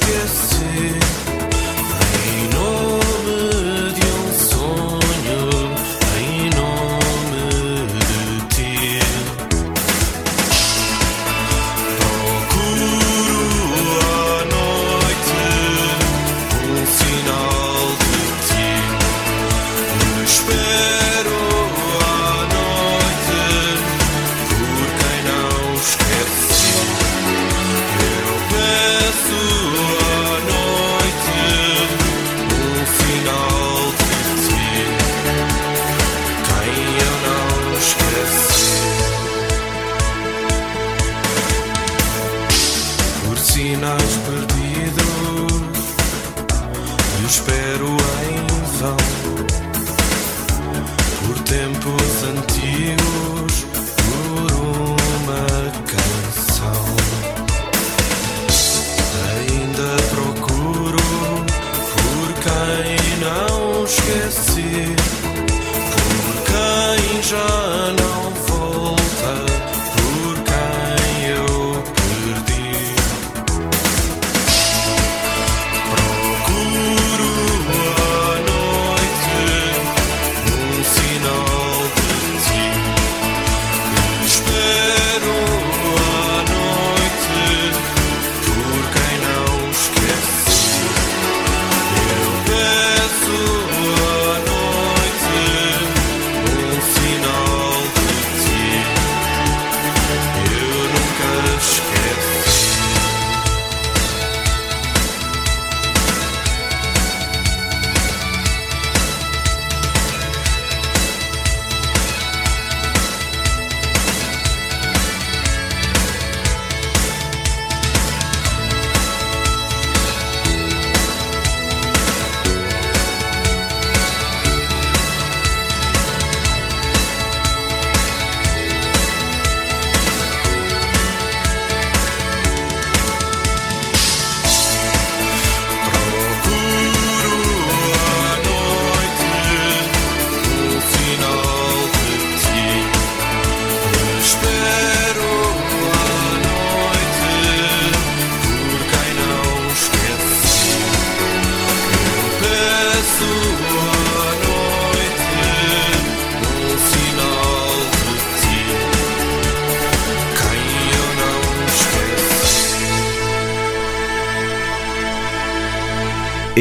Não 0.00 0.21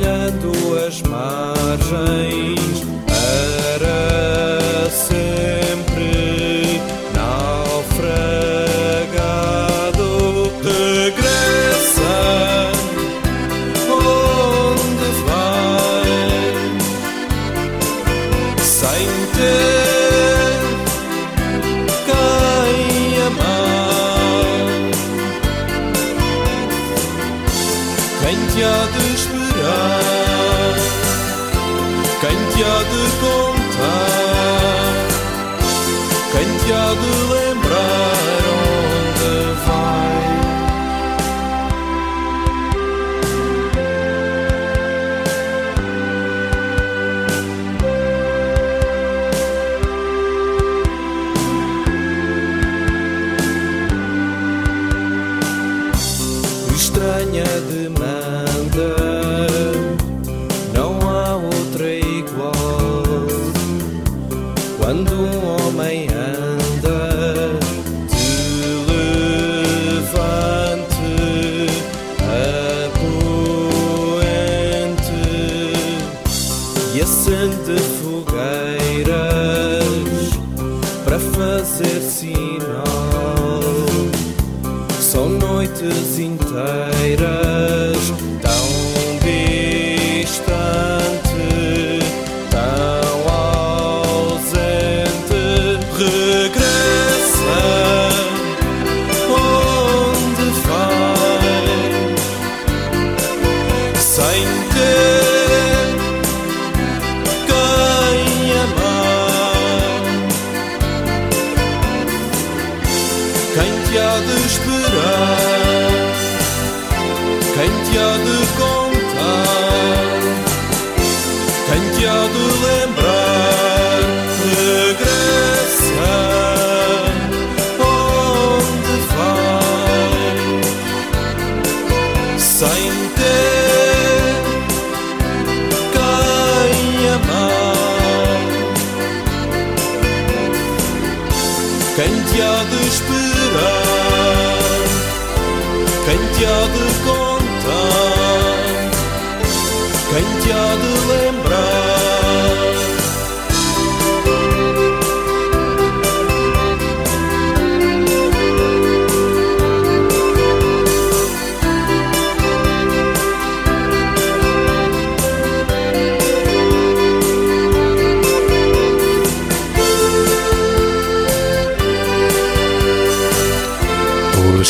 Olhando 0.00 0.50
as 0.86 1.02
margens 1.02 1.80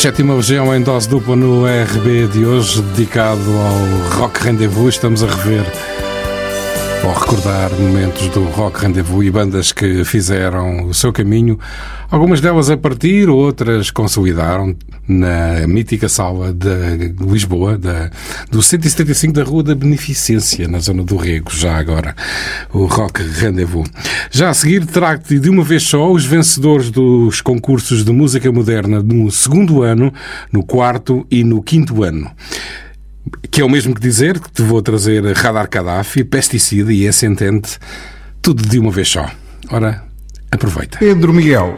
sétima 0.01 0.33
legião 0.33 0.75
em 0.75 0.81
dose 0.81 1.07
dupla 1.07 1.35
no 1.35 1.63
RB 1.63 2.27
de 2.29 2.43
hoje, 2.43 2.81
dedicado 2.81 3.51
ao 3.51 4.19
Rock 4.19 4.43
Rendezvous. 4.43 4.95
Estamos 4.95 5.21
a 5.21 5.27
rever 5.27 5.63
ou 7.03 7.13
recordar 7.13 7.71
momentos 7.73 8.27
do 8.29 8.43
Rock 8.45 8.81
Rendezvous 8.81 9.23
e 9.23 9.29
bandas 9.29 9.71
que 9.71 10.03
fizeram 10.03 10.87
o 10.87 10.93
seu 10.93 11.13
caminho, 11.13 11.59
algumas 12.09 12.41
delas 12.41 12.69
a 12.69 12.77
partir, 12.77 13.29
outras 13.29 13.91
consolidaram 13.91 14.75
na 15.07 15.67
mítica 15.67 16.07
sala 16.09 16.53
de 16.53 17.13
Lisboa, 17.19 17.77
da, 17.77 18.09
do 18.49 18.61
175 18.61 19.33
da 19.33 19.43
Rua 19.43 19.63
da 19.63 19.75
Beneficência, 19.75 20.67
na 20.67 20.79
zona 20.79 21.03
do 21.03 21.15
Rego, 21.15 21.51
já 21.51 21.77
agora, 21.77 22.15
o 22.73 22.85
Rock 22.85 23.21
Rendezvous. 23.21 23.87
Já 24.29 24.49
a 24.49 24.53
seguir, 24.53 24.85
trago-te 24.85 25.39
de 25.39 25.49
uma 25.49 25.63
vez 25.63 25.83
só 25.83 26.11
os 26.11 26.25
vencedores 26.25 26.91
dos 26.91 27.41
concursos 27.41 28.03
de 28.03 28.11
música 28.11 28.51
moderna 28.51 29.01
no 29.01 29.31
segundo 29.31 29.81
ano, 29.81 30.13
no 30.51 30.63
quarto 30.63 31.25
e 31.31 31.43
no 31.43 31.63
quinto 31.63 32.03
ano. 32.03 32.29
Que 33.49 33.61
é 33.61 33.65
o 33.65 33.69
mesmo 33.69 33.95
que 33.95 34.01
dizer 34.01 34.39
que 34.39 34.51
te 34.51 34.61
vou 34.61 34.81
trazer 34.81 35.23
Radar 35.35 35.69
Gaddafi, 35.69 36.23
Pesticida 36.23 36.91
e 36.91 37.05
Essentente, 37.05 37.77
tudo 38.41 38.67
de 38.67 38.79
uma 38.79 38.91
vez 38.91 39.09
só. 39.09 39.29
Ora, 39.69 40.03
aproveita. 40.51 40.97
Pedro 40.99 41.33
Miguel. 41.33 41.75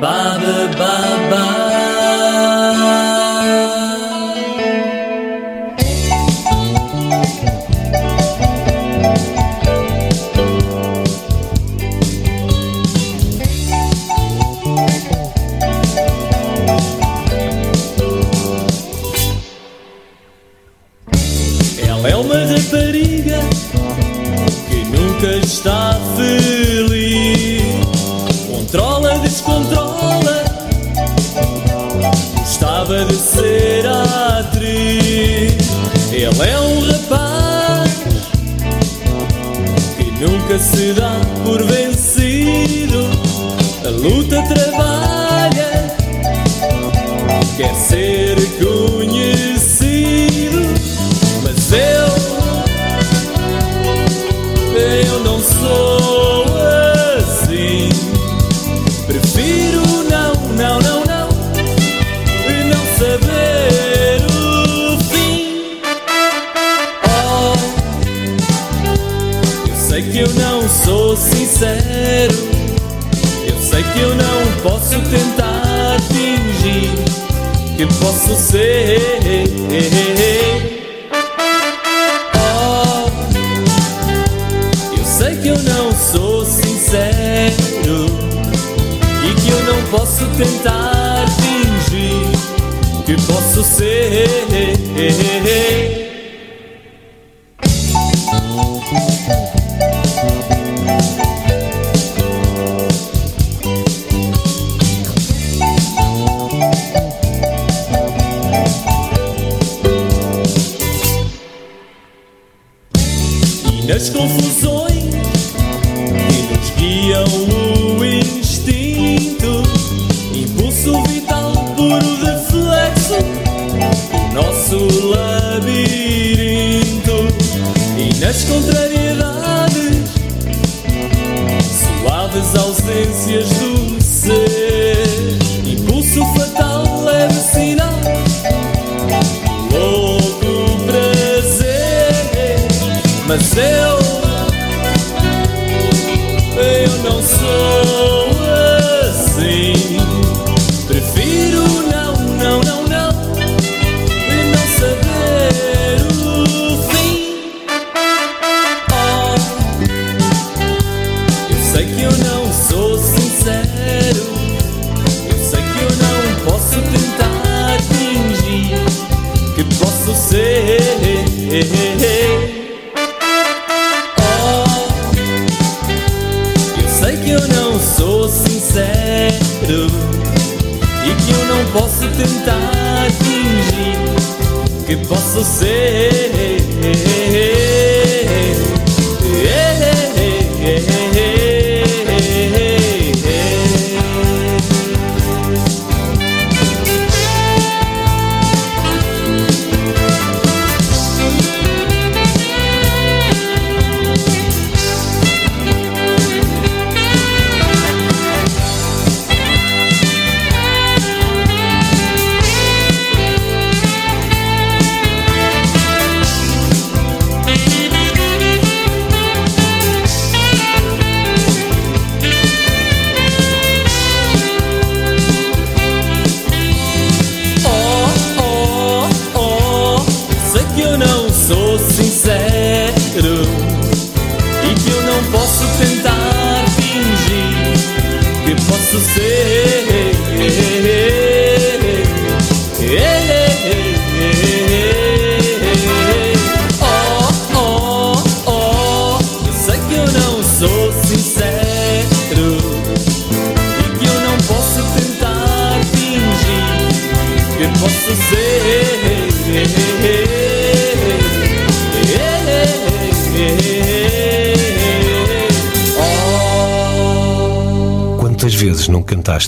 Ba 0.00 0.38
ba 0.78 0.92
ba 1.30 1.65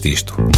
não 0.09 0.58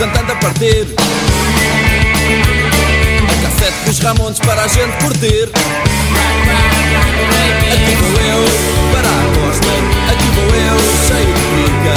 raba 0.00 0.06
o 0.06 0.08
cantante 0.08 0.32
a 0.32 0.36
partir. 0.36 0.86
A 3.28 3.34
cassete 3.42 3.84
dos 3.84 3.98
Ramones 4.00 4.38
para 4.40 4.62
a 4.62 4.68
gente 4.68 4.96
curtir. 5.02 5.50
Aqui 7.72 7.94
vou 7.96 8.10
eu 8.20 8.44
para 8.92 9.08
a 9.08 9.24
costa. 9.36 9.72
Aqui 10.10 10.28
vou 10.34 10.44
eu 10.44 10.78
cheio 11.06 11.26
de 11.26 11.42
pica 11.54 11.94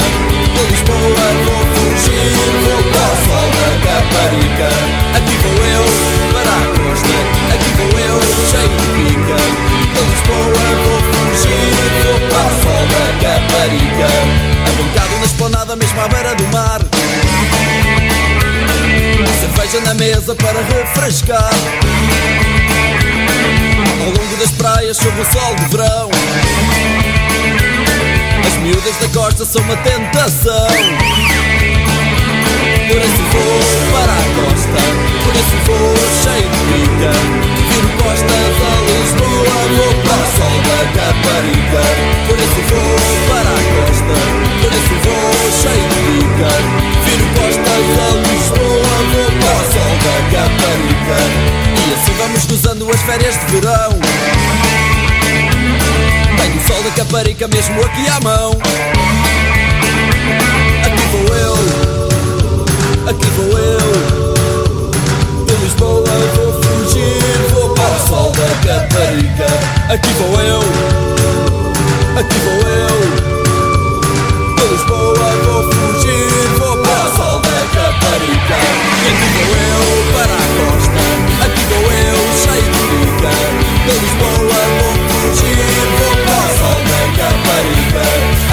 De 0.54 0.62
Lisboa 0.70 1.26
vou 1.44 1.62
fugir. 1.74 2.30
Vou 2.62 2.82
para 2.92 3.06
o 3.06 3.16
sol 3.24 3.48
da 3.56 3.68
Caparica. 3.84 4.70
Aqui 5.16 5.34
vou 5.42 5.58
eu 5.66 5.84
para 6.32 6.54
a 6.54 6.62
costa. 6.76 7.16
Aqui 7.54 7.70
vou 7.76 7.94
eu 7.98 8.18
cheio 8.50 8.68
de 8.68 8.86
pica 8.94 9.38
De 9.94 10.00
Lisboa 10.10 10.66
vou 10.84 11.00
fugir. 11.10 11.72
Vou 12.04 12.18
para 12.28 12.44
o 12.44 12.50
sol 12.62 12.84
da 12.92 13.04
Caparica. 13.22 14.08
Abancado 14.68 15.14
na 15.18 15.26
esplanada 15.26 15.76
mesmo 15.76 16.00
à 16.00 16.08
beira 16.08 16.34
do 16.34 16.46
mar 16.48 16.93
Cerveja 19.54 19.80
na 19.82 19.94
mesa 19.94 20.34
para 20.34 20.60
refrescar. 20.62 21.50
Ao 24.00 24.06
longo 24.06 24.36
das 24.36 24.50
praias 24.50 24.96
sob 24.96 25.18
o 25.20 25.24
sol 25.32 25.54
de 25.54 25.64
verão 25.68 26.10
As 28.46 28.56
miúdas 28.58 28.96
da 28.96 29.08
costa 29.08 29.44
são 29.44 29.62
uma 29.62 29.76
tentação 29.78 30.66
Por 32.86 33.00
isso 33.00 33.24
vou 33.32 33.60
para 33.92 34.12
a 34.12 34.24
costa 34.36 34.82
Por 35.24 35.34
isso 35.34 35.56
vou 35.64 35.96
cheio 36.22 36.48
de 36.48 36.60
pica 36.68 37.12
Viro 37.70 37.90
costas 37.96 38.56
a 38.60 38.74
Lisboa 38.84 39.56
Vou 39.74 39.94
para 40.04 40.20
o 40.20 40.28
sol 40.36 40.56
da 40.68 40.80
Caparica 40.92 41.84
Por 42.28 42.38
isso 42.38 42.60
vou 42.68 42.94
para 43.28 43.48
a 43.48 43.62
costa 43.74 44.16
Por 44.60 44.72
isso 44.72 44.94
vou 45.02 45.32
cheio 45.62 45.84
de 45.88 45.98
pica 46.04 46.52
Viro 47.04 47.26
costas 47.34 47.86
a 47.96 48.10
Lisboa 48.28 48.94
Vou 49.12 49.30
para 49.40 49.56
o 49.56 49.72
sol 49.72 49.94
da 50.04 50.16
Caparica 50.30 51.54
e 51.86 51.92
assim 51.92 52.14
vamos 52.16 52.46
gozando 52.46 52.90
as 52.90 53.02
férias 53.02 53.38
de 53.38 53.46
verão. 53.52 53.90
Tenho 56.38 56.56
o 56.56 56.66
sol 56.66 56.82
da 56.82 56.90
Caparica 56.90 57.48
mesmo 57.48 57.82
aqui 57.84 58.08
à 58.08 58.20
mão 58.20 58.52
Aqui 63.06 63.26
vou 63.36 63.58
eu. 63.58 64.34
De 65.44 65.54
Lisboa 65.62 66.04
vou 66.36 66.52
fugir, 66.62 67.20
vou 67.52 67.68
para 67.74 67.84
o 67.84 68.08
sol 68.08 68.32
da 68.32 68.48
Caparica. 68.66 69.46
Aqui 69.92 70.12
vou 70.14 70.40
eu, 70.40 70.60
aqui 72.18 72.38
vou 72.38 72.62
eu. 72.66 72.98
De 74.56 74.64
Lisboa 74.72 75.28
vou 75.44 75.62
fugir, 75.70 76.48
vou 76.58 76.76
para 76.78 77.04
o 77.04 77.16
sol 77.16 77.40
da 77.40 77.58
Caparica. 77.74 78.58
E 79.02 79.08
aqui 79.12 79.28
vou 79.36 79.52
eu 79.52 79.84
para 80.14 80.34
a 80.34 80.44
costa, 80.56 81.04
aqui 81.44 81.62
vou 81.68 81.86
eu 81.92 82.18
cheio 82.40 82.68
de 82.72 82.82
pica. 82.88 83.32
De 83.84 83.92
Lisboa 84.00 84.60
vou 84.80 84.94
fugir, 85.08 85.60
vou 85.98 86.14
para 86.24 86.40
o 86.40 86.48
sol 86.56 86.80
da 86.88 87.00
Caparica. 87.18 88.04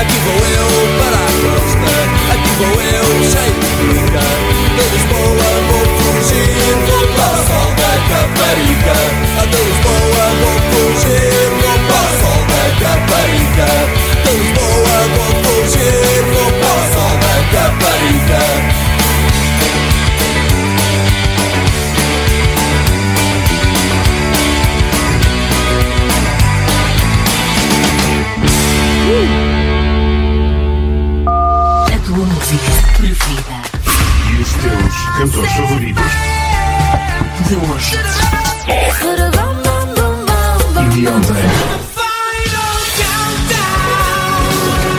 Aqui 0.01 0.17
vou 0.25 0.41
eu 0.45 0.69
para 0.99 1.15
a 1.15 1.31
costa, 1.41 1.93
vou 2.61 2.81
eu 2.81 3.05
de 3.21 3.47
pica. 3.77 4.25
De 4.77 4.83
Lisboa 4.93 5.49
vou 5.67 5.85
fugir, 5.97 6.75
vou 6.87 7.05
para 7.15 7.35
sol 7.47 7.69
da 7.79 7.93
Caparica. 8.09 8.97
A 9.39 9.45
de 9.45 9.57
Lisboa 9.57 10.25
vou 10.41 10.57
fugir, 10.69 11.49
cantores 35.21 35.51
favoritos? 35.51 36.03
de 37.47 37.55
hoje. 37.55 37.99
E 40.79 40.89
de 40.89 41.07
ontem? 41.07 41.35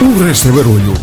O 0.01 0.23
resto 0.23 0.47
é 0.47 0.51
barulho. 0.53 0.93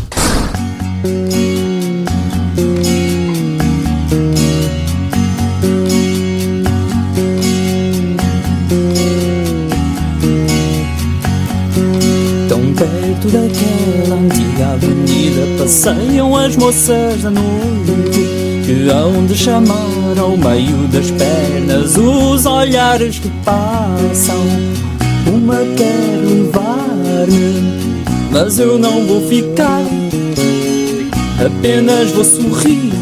Tão 12.49 12.73
perto 12.73 13.29
daquela 13.29 14.15
antiga 14.17 14.73
avenida 14.73 15.63
Passeiam 15.63 16.37
as 16.37 16.57
moças 16.57 17.23
da 17.23 17.31
noite 17.31 18.30
Que 18.71 18.89
hão 18.89 19.27
de 19.27 19.37
chamar 19.37 20.17
ao 20.17 20.37
meio 20.37 20.87
das 20.93 21.11
pernas 21.11 21.97
Os 21.97 22.47
olhares 22.47 23.19
que 23.19 23.29
passam. 23.45 24.47
Uma 25.27 25.57
quer 25.77 26.21
levar-me 26.25 27.83
Mas 28.31 28.61
eu 28.61 28.79
não 28.79 29.05
vou 29.07 29.27
ficar 29.27 29.83
Apenas 31.45 32.13
vou 32.13 32.23
sorrir 32.23 33.00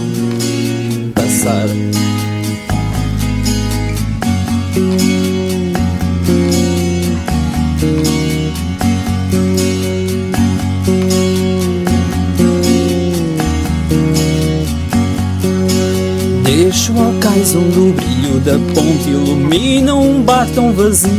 tão 20.54 20.72
vazio 20.72 21.12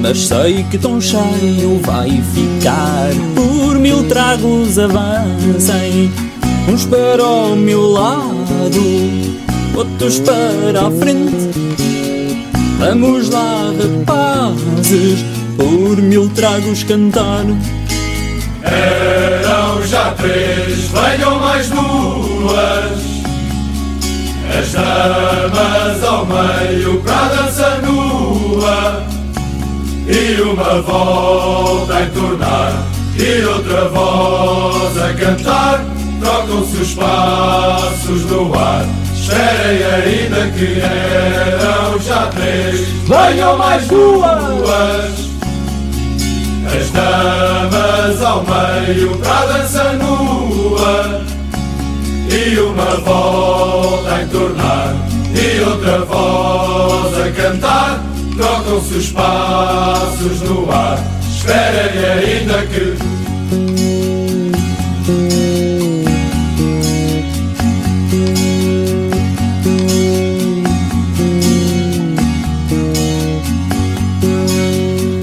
Mas 0.00 0.26
sei 0.26 0.64
que 0.70 0.78
tão 0.78 1.00
cheio 1.00 1.80
vai 1.82 2.10
ficar. 2.34 3.10
Por 3.34 3.78
mil 3.78 4.04
tragos 4.08 4.78
avancem 4.78 6.12
Uns 6.68 6.84
para 6.84 7.24
o 7.24 7.56
meu 7.56 7.82
lado 7.90 9.42
Outros 9.74 10.20
para 10.20 10.86
a 10.86 10.90
frente. 10.90 11.50
Vamos 12.78 13.30
lá 13.30 13.72
rapazes 13.78 15.24
Por 15.56 15.96
mil 15.96 16.28
tragos 16.30 16.82
cantar. 16.84 17.44
Eram 18.64 19.82
já 19.86 20.12
três, 20.12 20.88
venham 20.88 21.38
mais 21.40 21.68
duas. 21.68 23.02
As 24.58 24.72
damas 24.72 26.04
ao 26.04 26.26
meio 26.26 27.00
para 27.00 27.44
a 27.44 27.50
nua. 28.62 29.02
E 30.06 30.40
uma 30.42 30.82
volta 30.82 31.96
a 31.96 32.02
entornar, 32.02 32.86
e 33.16 33.44
outra 33.44 33.88
voz 33.88 34.98
a 34.98 35.12
cantar. 35.14 35.84
Trocam-se 36.20 36.76
os 36.76 36.94
passos 36.94 38.24
no 38.26 38.54
ar. 38.56 38.84
Esperem 39.14 39.84
ainda 39.84 40.50
que 40.50 40.80
eram 40.80 41.98
já 42.00 42.26
três, 42.28 42.80
venham 43.06 43.58
mais 43.58 43.86
duas. 43.88 45.32
As 46.64 46.90
damas 46.90 48.22
ao 48.22 48.44
meio 48.44 49.16
para 49.18 49.46
dança 49.46 49.92
nua 49.94 51.22
E 52.30 52.58
uma 52.60 52.96
volta 52.98 54.14
a 54.14 54.22
entornar 54.22 54.94
E 55.34 55.60
outra 55.60 55.98
voz 56.04 57.20
a 57.20 57.30
cantar 57.32 58.11
Trocam-se 58.36 58.94
os 58.94 59.10
passos 59.10 60.40
no 60.42 60.70
ar. 60.70 60.98
Esperem 61.42 62.04
ainda 62.04 62.66
que 62.66 62.96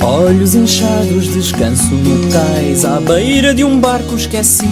Olhos 0.02 0.54
inchados, 0.54 1.34
descanso 1.34 1.96
no 1.96 2.32
cais 2.32 2.84
À 2.84 3.00
beira 3.00 3.56
de 3.56 3.64
um 3.64 3.80
barco 3.80 4.16
esquecido 4.16 4.68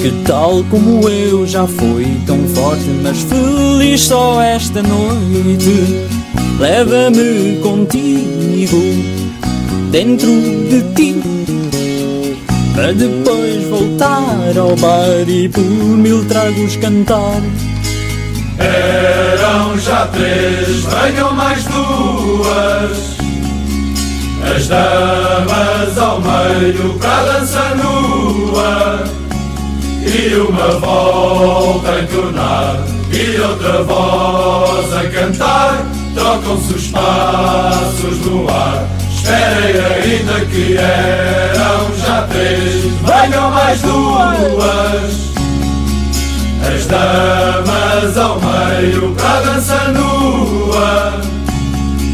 Que 0.00 0.10
tal 0.26 0.64
como 0.64 1.08
eu 1.08 1.46
já 1.46 1.66
foi 1.66 2.06
tão 2.26 2.48
forte 2.48 2.88
Mas 3.02 3.18
feliz 3.18 4.00
só 4.00 4.40
esta 4.40 4.82
noite 4.82 6.11
Leva-me 6.62 7.58
contigo 7.60 8.80
Dentro 9.90 10.28
de 10.28 10.80
ti 10.94 11.20
Para 12.72 12.92
depois 12.92 13.64
voltar 13.64 14.56
ao 14.56 14.76
bar 14.76 15.26
E 15.26 15.48
por 15.48 15.60
mil 15.60 16.24
tragos 16.26 16.76
cantar. 16.76 17.42
Eram 18.60 19.76
já 19.76 20.06
três, 20.06 20.84
venham 20.84 21.32
mais 21.34 21.64
duas. 21.64 23.16
As 24.54 24.68
damas 24.68 25.98
ao 25.98 26.20
meio 26.20 26.96
para 27.00 27.10
a 27.10 27.40
dança 27.40 27.74
nua. 27.74 29.04
E 30.06 30.34
uma 30.36 30.78
volta 30.78 31.90
a 31.90 32.02
entornar 32.02 32.84
E 33.10 33.40
outra 33.40 33.82
voz 33.82 34.92
a 34.92 35.08
cantar 35.08 36.01
Trocam-se 36.14 36.74
os 36.74 36.88
passos 36.88 38.18
no 38.26 38.48
ar. 38.48 38.86
Esperem 39.10 39.80
ainda 39.80 40.44
que 40.46 40.76
eram 40.76 41.96
já 41.96 42.22
três. 42.22 42.82
Venham 43.02 43.50
mais 43.50 43.80
duas. 43.80 45.32
As 46.74 46.86
damas 46.86 48.18
ao 48.18 48.40
meio 48.40 49.14
para 49.14 49.40
dança 49.40 49.76
nua. 49.88 51.20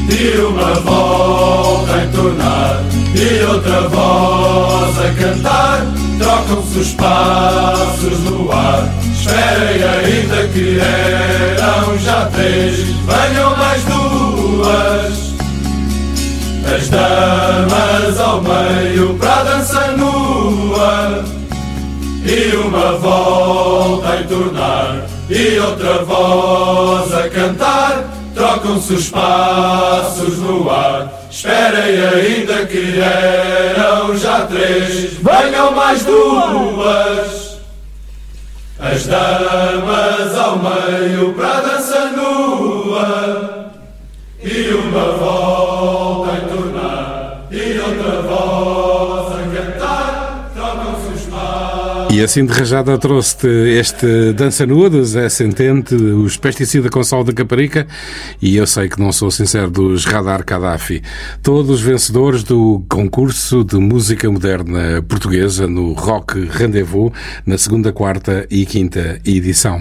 E 0.09 0.39
uma 0.41 0.75
volta 0.81 1.95
a 1.95 2.05
entornar. 2.05 2.83
E 3.15 3.45
outra 3.45 3.89
voz 3.89 4.99
a 4.99 5.13
cantar. 5.15 5.87
Trocam-se 6.19 6.79
os 6.79 6.93
passos 6.95 8.19
no 8.25 8.53
ar 8.53 8.89
Esperem 9.29 9.85
ainda 9.85 10.49
que 10.49 10.81
eram 10.81 11.99
já 11.99 12.27
três 12.27 12.79
Venham 12.79 13.57
mais 13.57 13.85
duas 13.85 15.35
As 16.75 16.89
damas 16.89 18.21
ao 18.21 18.43
meio 18.43 19.15
para 19.15 19.43
dança 19.45 19.93
nua 19.93 21.25
e 22.25 22.57
uma 22.57 22.93
volta 22.99 24.11
a 24.11 24.21
entornar 24.21 25.07
e 25.31 25.59
outra 25.59 26.05
voz 26.05 27.15
a 27.15 27.29
cantar. 27.29 28.05
Trocam-se 28.35 28.93
os 28.95 29.09
passos 29.09 30.39
no 30.39 30.71
ar. 30.71 31.11
Esperem 31.31 32.01
ainda 32.01 32.67
que 32.67 33.01
eram 33.01 34.17
já 34.17 34.47
três. 34.47 35.15
Venham 35.15 35.73
mais 35.73 36.05
duas. 36.05 37.48
As 38.81 39.09
As 39.09 39.09
damas 39.09 40.39
ao 40.39 40.57
meio 40.57 41.35
para 41.35 41.59
a 41.59 41.61
dança 41.61 42.13
nua 42.13 43.38
E 52.19 52.23
assim 52.25 52.45
de 52.45 52.53
rajada 52.53 52.99
trouxe-te 52.99 53.47
este 53.47 54.33
Dança 54.33 54.67
Nua 54.67 54.91
do 54.91 55.05
Zé 55.05 55.29
Sentente, 55.29 55.95
os 55.95 56.37
Pesticida 56.37 56.91
com 56.91 57.05
Sol 57.05 57.23
da 57.23 57.33
Caparica 57.33 57.87
e 58.43 58.57
eu 58.57 58.67
sei 58.67 58.89
que 58.89 58.99
não 58.99 59.13
sou 59.13 59.31
sincero 59.31 59.71
dos 59.71 60.05
Radar 60.05 60.45
Gaddafi. 60.45 61.01
Todos 61.45 61.81
vencedores 61.81 62.43
do 62.43 62.85
concurso 62.89 63.63
de 63.63 63.77
música 63.77 64.29
moderna 64.29 65.01
portuguesa 65.01 65.69
no 65.69 65.93
Rock 65.93 66.45
Rendezvous 66.51 67.13
na 67.47 67.57
segunda, 67.57 67.93
quarta 67.93 68.49
e 68.51 68.67
quinta 68.67 69.21
edição. 69.25 69.81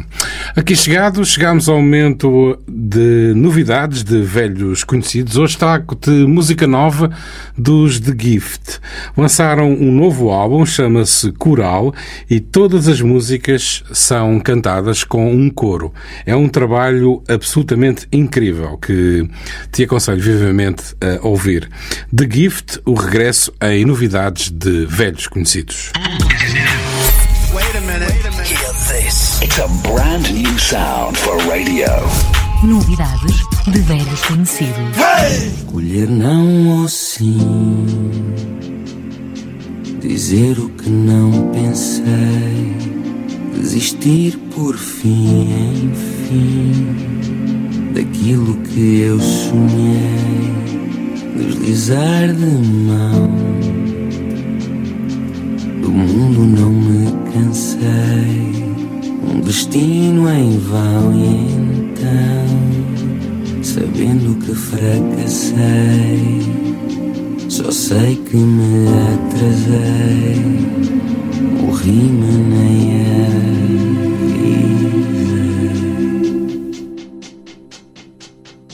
Aqui 0.56 0.76
chegados, 0.76 1.30
chegamos 1.30 1.68
ao 1.68 1.78
momento 1.78 2.56
de 2.68 3.34
novidades 3.36 4.04
de 4.04 4.22
velhos 4.22 4.84
conhecidos. 4.84 5.38
Hoje 5.38 5.58
trago-te 5.58 6.12
música 6.12 6.68
nova 6.68 7.10
dos 7.58 8.00
The 8.00 8.14
Gift. 8.16 8.80
Lançaram 9.18 9.74
um 9.74 9.92
novo 9.92 10.30
álbum, 10.30 10.64
chama-se 10.68 11.32
Coral 11.32 11.96
e 12.30 12.40
todas 12.40 12.88
as 12.88 13.02
músicas 13.02 13.84
são 13.92 14.40
cantadas 14.40 15.04
com 15.04 15.32
um 15.32 15.50
coro. 15.50 15.94
É 16.26 16.36
um 16.36 16.50
trabalho 16.50 17.24
absolutamente 17.28 18.08
incrível 18.12 18.78
que 18.78 19.28
te 19.72 19.84
aconselho 19.84 20.22
vivamente 20.22 20.96
a 21.02 21.26
ouvir. 21.26 21.70
The 22.16 22.28
Gift, 22.30 22.80
o 22.86 22.94
regresso 22.94 23.54
em 23.62 23.86
novidades 23.86 24.50
de 24.50 24.86
velhos 24.86 25.28
conhecidos. 25.28 25.92
Novidades 32.64 33.36
de 33.68 33.80
velhos 33.82 34.22
conhecidos. 34.22 34.98
Escolher 35.58 36.10
não 36.10 36.82
ou 36.82 36.88
sim, 36.88 37.86
dizer 40.00 40.60
o 40.60 40.70
que 40.70 40.90
não 40.90 41.50
pensei, 41.52 42.04
desistir 43.54 44.38
por 44.54 44.78
fim, 44.78 45.50
enfim, 45.86 46.88
daquilo 47.94 48.56
que 48.58 49.00
eu 49.02 49.20
sonhei, 49.20 50.54
deslizar 51.36 52.34
de 52.34 52.46
mão, 52.46 53.30
do 55.82 55.92
mundo 55.92 56.46
não 56.46 56.72
me 56.72 57.12
cansei, 57.34 58.66
um 59.24 59.40
destino 59.42 60.30
em 60.30 60.60
vão 60.60 61.14
e 61.14 61.48
então, 61.98 63.64
sabendo 63.64 64.36
que 64.46 64.54
fracassei. 64.54 65.98
Só 67.50 67.72
sei 67.72 68.16
que 68.18 68.36
me 68.36 68.88
atrasei, 69.14 70.36
morri-me 71.62 72.38
nem 72.38 73.06
avisei. 73.16 73.88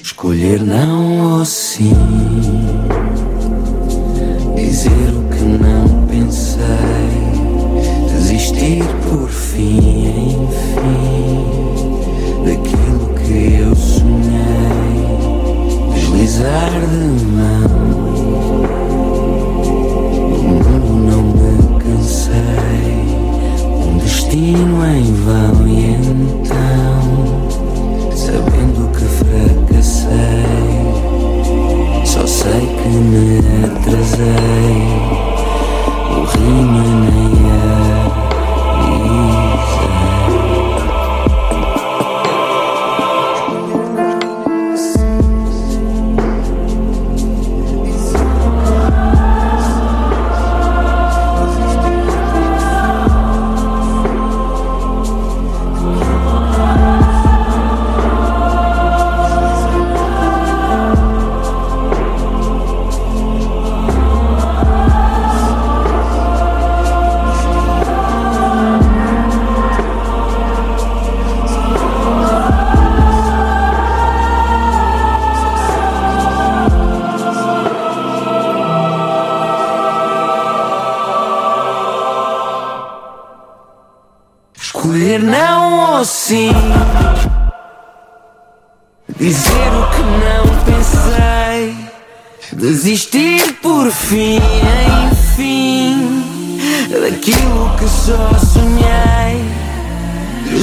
Escolher 0.01 0.61
não 0.63 1.37
ou 1.37 1.45
sim, 1.45 1.93
dizer 4.55 4.89
o 4.89 5.23
que 5.29 5.43
não 5.43 6.05
pensei, 6.07 6.59
desistir 8.11 8.83
por 9.07 9.29
fim, 9.29 10.47
enfim, 10.47 10.47
daquilo 12.43 13.13
que 13.23 13.37
eu 13.61 13.75
sonhei, 13.75 14.97
deslizar 15.93 16.71
de 16.71 17.25
mão. 17.25 17.82
Destino 24.33 24.83
em 24.85 25.13
vão 25.13 25.67
e 25.67 25.91
então, 25.91 27.01
sabendo 28.15 28.89
que 28.91 29.05
fracassei, 29.05 30.09
só 32.03 32.25
sei 32.25 32.61
que 32.61 32.89
me 32.89 33.39
atrasei, 33.63 34.81
morri-me 36.09 36.83
nem 37.11 37.32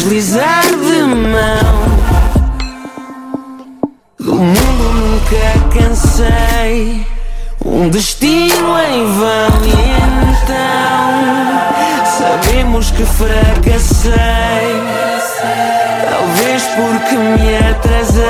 Deslizar 0.01 0.63
de 0.63 1.03
mão. 1.03 1.85
Do 4.19 4.35
mundo 4.35 4.95
nunca 4.95 5.53
cansei. 5.79 7.07
Um 7.63 7.91
destino 7.91 8.79
em 8.79 9.05
vão. 9.13 9.63
E 9.63 9.75
então 10.33 11.11
Sabemos 12.17 12.91
que 12.93 13.05
fracassei. 13.05 14.15
Talvez 16.09 16.63
porque 16.77 17.17
me 17.17 17.59
atrasei. 17.59 18.25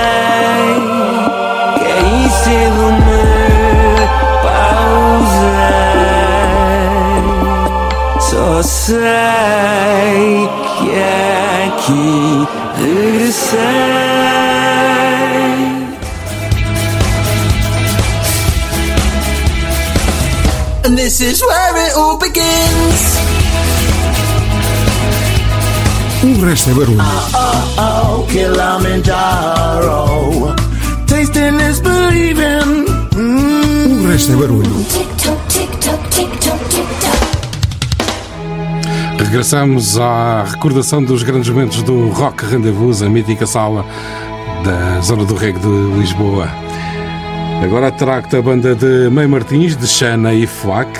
Caí 1.79 2.29
cedo 2.43 2.91
me 2.99 3.23
pausei. 4.43 5.71
Só 8.19 8.61
sei 8.61 10.51
que 10.81 10.93
aqui 11.67 12.49
regressei 12.81 14.01
And 20.85 20.97
this 20.97 21.21
is 21.21 21.43
where 21.43 21.77
it 21.87 21.93
all 21.95 22.17
begins. 22.19 23.19
O 26.23 26.45
resto 26.45 26.71
é 26.71 26.75
barulho. 26.75 26.99
Oh, 27.35 27.77
oh, 27.79 28.27
Kilimanjaro. 28.27 30.01
Tasting 31.07 31.61
is 31.61 31.81
believing. 31.81 32.87
O 33.15 34.09
resto 34.09 34.33
é 34.33 34.37
barulho. 34.37 34.87
Regressamos 39.31 39.97
à 39.97 40.43
recordação 40.43 41.01
dos 41.01 41.23
grandes 41.23 41.49
momentos 41.51 41.85
do 41.85 42.09
Rock 42.09 42.45
Rendezvous, 42.47 43.01
a 43.01 43.09
mítica 43.09 43.47
sala 43.47 43.87
da 44.65 45.01
zona 45.03 45.25
do 45.25 45.37
reggae 45.37 45.61
de 45.61 45.69
Lisboa. 45.97 46.49
Agora 47.63 47.93
trago-te 47.93 48.35
a 48.35 48.43
banda 48.43 48.75
de 48.75 49.09
May 49.09 49.29
Martins, 49.29 49.77
de 49.77 49.87
Xana 49.87 50.35
e 50.35 50.49
Flack 50.49 50.91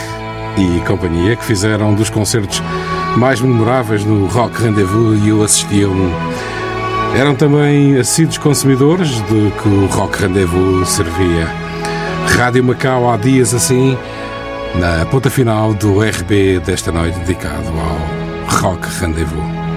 e 0.57 0.81
companhia, 0.87 1.35
que 1.35 1.45
fizeram 1.45 1.93
dos 1.93 2.09
concertos 2.09 2.63
mais 3.17 3.41
memoráveis 3.41 4.05
no 4.05 4.27
Rock 4.27 4.63
Rendezvous 4.63 5.21
e 5.25 5.31
eu 5.31 5.43
assisti 5.43 5.83
a 5.83 5.89
um. 5.89 6.13
Eram 7.17 7.35
também 7.35 7.99
assíduos 7.99 8.39
consumidores 8.39 9.11
do 9.23 9.51
que 9.61 9.69
o 9.69 9.87
Rock 9.87 10.23
Rendezvous 10.23 10.89
servia. 10.89 11.49
Rádio 12.39 12.63
Macau 12.63 13.11
há 13.11 13.17
dias 13.17 13.53
assim, 13.53 13.99
na 14.77 15.05
ponta 15.07 15.29
final 15.29 15.75
do 15.75 15.99
RB 15.99 16.61
desta 16.61 16.93
noite 16.93 17.19
dedicado 17.19 17.67
ao 17.67 18.20
Rock 18.51 18.85
Rendezvous. 19.01 19.70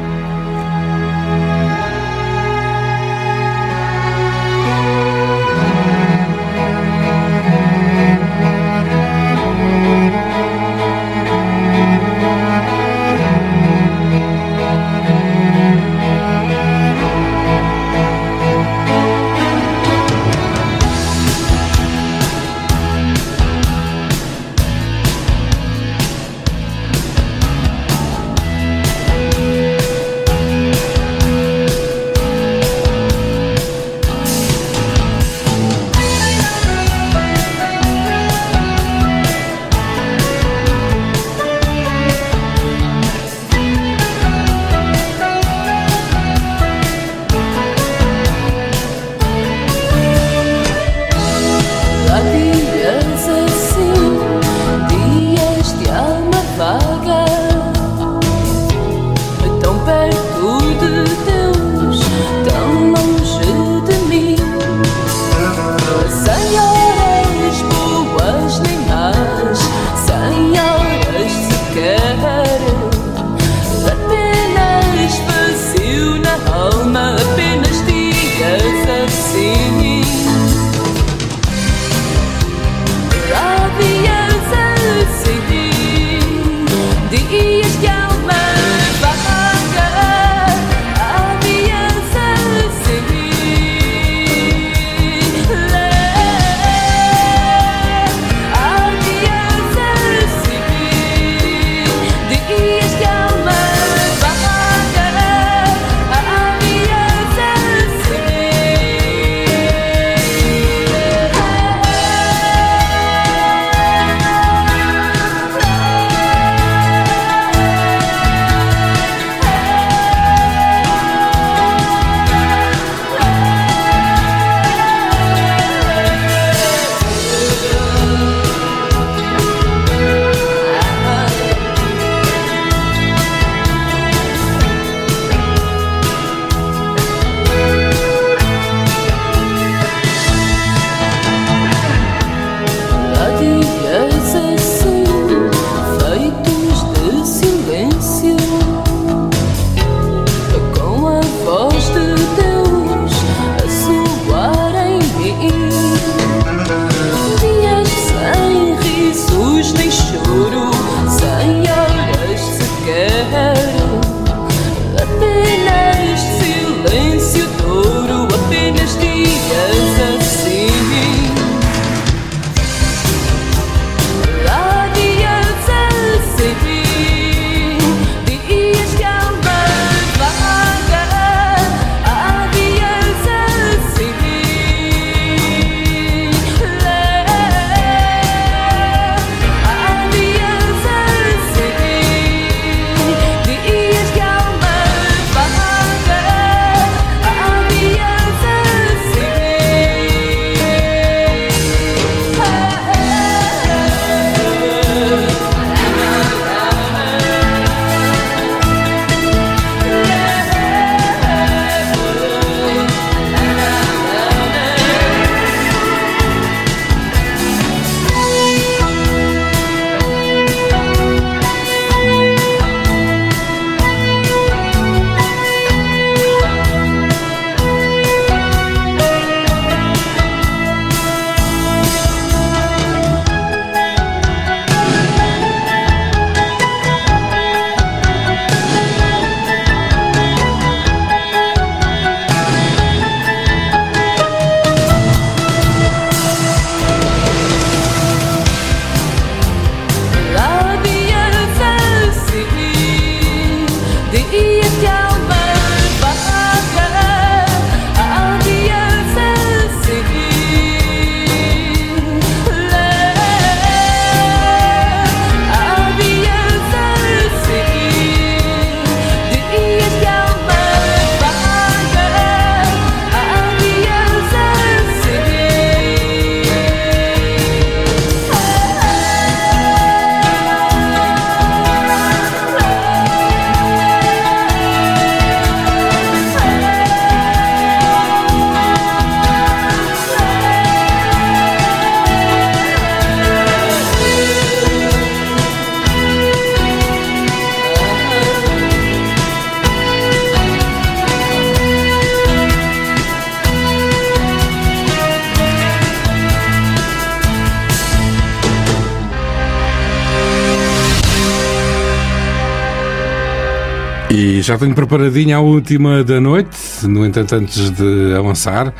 Já 314.54 314.58
tenho 314.60 314.76
preparadinha 314.76 315.38
a 315.38 315.40
última 315.40 316.04
da 316.04 316.22
noite, 316.22 316.86
no 316.86 317.04
entanto, 317.04 317.34
antes 317.34 317.72
de 317.72 318.14
avançar, 318.16 318.72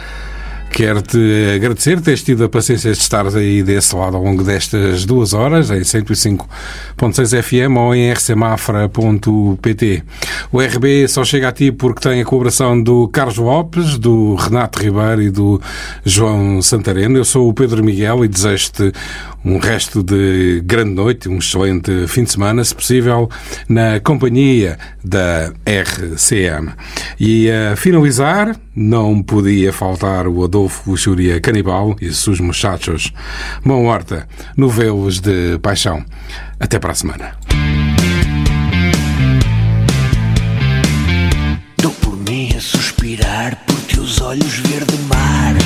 quero-te 0.70 1.18
agradecer 1.56 2.00
teres 2.00 2.22
tido 2.22 2.44
a 2.44 2.50
paciência 2.50 2.92
de 2.92 2.98
estar 2.98 3.26
aí 3.28 3.64
desse 3.64 3.96
lado 3.96 4.16
ao 4.16 4.24
longo 4.24 4.44
destas 4.44 5.04
duas 5.04 5.34
horas, 5.34 5.72
em 5.72 5.80
105.6 5.82 7.42
FM 7.42 7.76
ou 7.78 7.96
em 7.96 8.12
rcmafra.pt. 8.14 10.04
O 10.52 10.60
RB 10.60 11.08
só 11.08 11.24
chega 11.24 11.50
a 11.50 11.52
ti 11.52 11.72
porque 11.72 12.08
tem 12.08 12.22
a 12.22 12.26
colaboração 12.26 12.80
do 12.80 13.08
Carlos 13.08 13.38
Lopes, 13.38 13.98
do 13.98 14.36
Renato 14.36 14.80
Ribeiro 14.80 15.24
e 15.24 15.32
do 15.32 15.60
João 16.06 16.62
Santareno. 16.62 17.18
Eu 17.18 17.26
sou 17.26 17.50
o 17.50 17.54
Pedro 17.54 17.84
Miguel 17.84 18.24
e 18.26 18.28
desejo-te 18.28 18.92
um 19.46 19.58
resto 19.58 20.02
de 20.02 20.62
grande 20.66 20.92
noite, 20.92 21.28
um 21.28 21.38
excelente 21.38 22.08
fim 22.08 22.24
de 22.24 22.32
semana, 22.32 22.64
se 22.64 22.74
possível, 22.74 23.30
na 23.68 24.00
companhia 24.00 24.78
da 25.04 25.52
RCM. 25.66 26.72
E 27.20 27.50
a 27.52 27.76
finalizar, 27.76 28.56
não 28.76 29.22
podia 29.22 29.74
faltar 29.74 30.28
o 30.28 30.44
Adolfo 30.44 30.92
Luxúria 30.92 31.40
Canibal 31.42 31.96
e 32.02 32.12
seus 32.14 32.40
muchachos 32.40 33.12
Mão 33.64 33.86
Horta, 33.86 34.28
novelos 34.56 35.20
de 35.20 35.60
paixão. 35.60 36.04
Até 36.60 36.80
para 36.80 36.92
a 36.92 36.96
semana. 36.96 37.38
Dou 41.82 41.92
por 41.92 42.16
mim 42.18 42.54
a 42.56 42.62
suspirar 42.62 43.58
por 43.66 43.80
teus 43.82 44.22
olhos 44.22 44.60
verde 44.60 44.98
mar. 45.10 45.63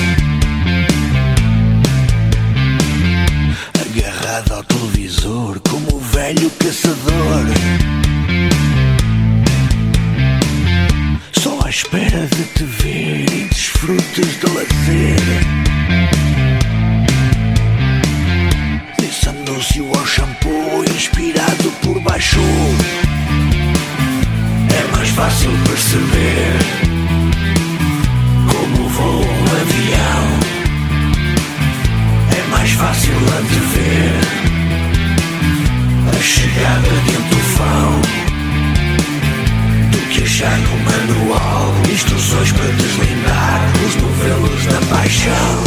Agarrado 4.38 4.54
ao 4.54 4.64
televisor 4.66 5.60
como 5.68 5.96
o 5.96 6.00
velho 6.00 6.52
caçador. 6.60 7.46
Só 11.32 11.60
à 11.66 11.70
espera 11.70 12.28
de 12.28 12.44
te 12.44 12.64
ver 12.64 13.26
e 13.34 13.48
desfrutes 13.50 14.40
de 14.40 14.46
lazer. 14.46 15.22
Nesse 19.02 19.28
anúncio 19.28 19.88
ao 19.98 20.06
shampoo 20.06 20.84
inspirado 20.96 21.72
por 21.82 22.00
baixo. 22.02 22.40
É 24.70 24.96
mais 24.96 25.10
fácil 25.10 25.50
perceber 25.68 26.60
como 28.52 28.88
voa 28.90 29.26
um 29.26 29.62
avião. 29.62 30.37
Mais 32.68 32.80
fácil 32.80 33.14
antever 33.14 34.12
a 36.10 36.22
chegada 36.22 36.90
de 36.90 37.18
um 37.18 37.30
tufão 37.30 38.02
do 39.90 39.98
que 40.10 40.24
achar 40.24 40.58
no 40.58 40.78
manual 40.80 41.74
instruções 41.90 42.52
para 42.52 42.66
deslindar 42.66 43.62
os 43.88 43.96
novelos 43.96 44.66
da 44.66 44.82
paixão. 44.94 45.64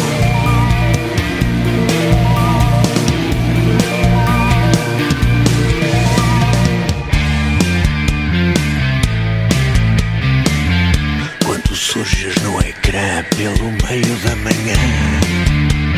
Surges 11.73 12.37
no 12.43 12.61
ecrã 12.61 13.25
pelo 13.37 13.73
meio 13.89 14.17
da 14.19 14.37
manhã 14.37 15.90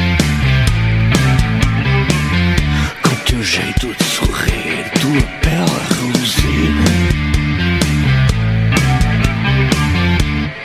Teu 3.43 3.51
jeito 3.51 3.93
de 3.93 4.05
sorrir, 4.05 4.89
tua 5.01 5.21
pele 5.41 5.65
a 5.65 5.95
reluzir 5.95 6.71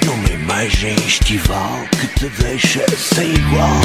Numa 0.05 0.29
imagem 0.29 0.95
estival 1.07 1.87
que 1.99 2.07
te 2.19 2.29
deixa 2.43 2.85
sem 2.95 3.33
igual 3.33 3.81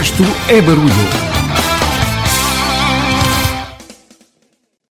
resto 0.00 0.24
é 0.48 0.62
barulho. 0.62 1.09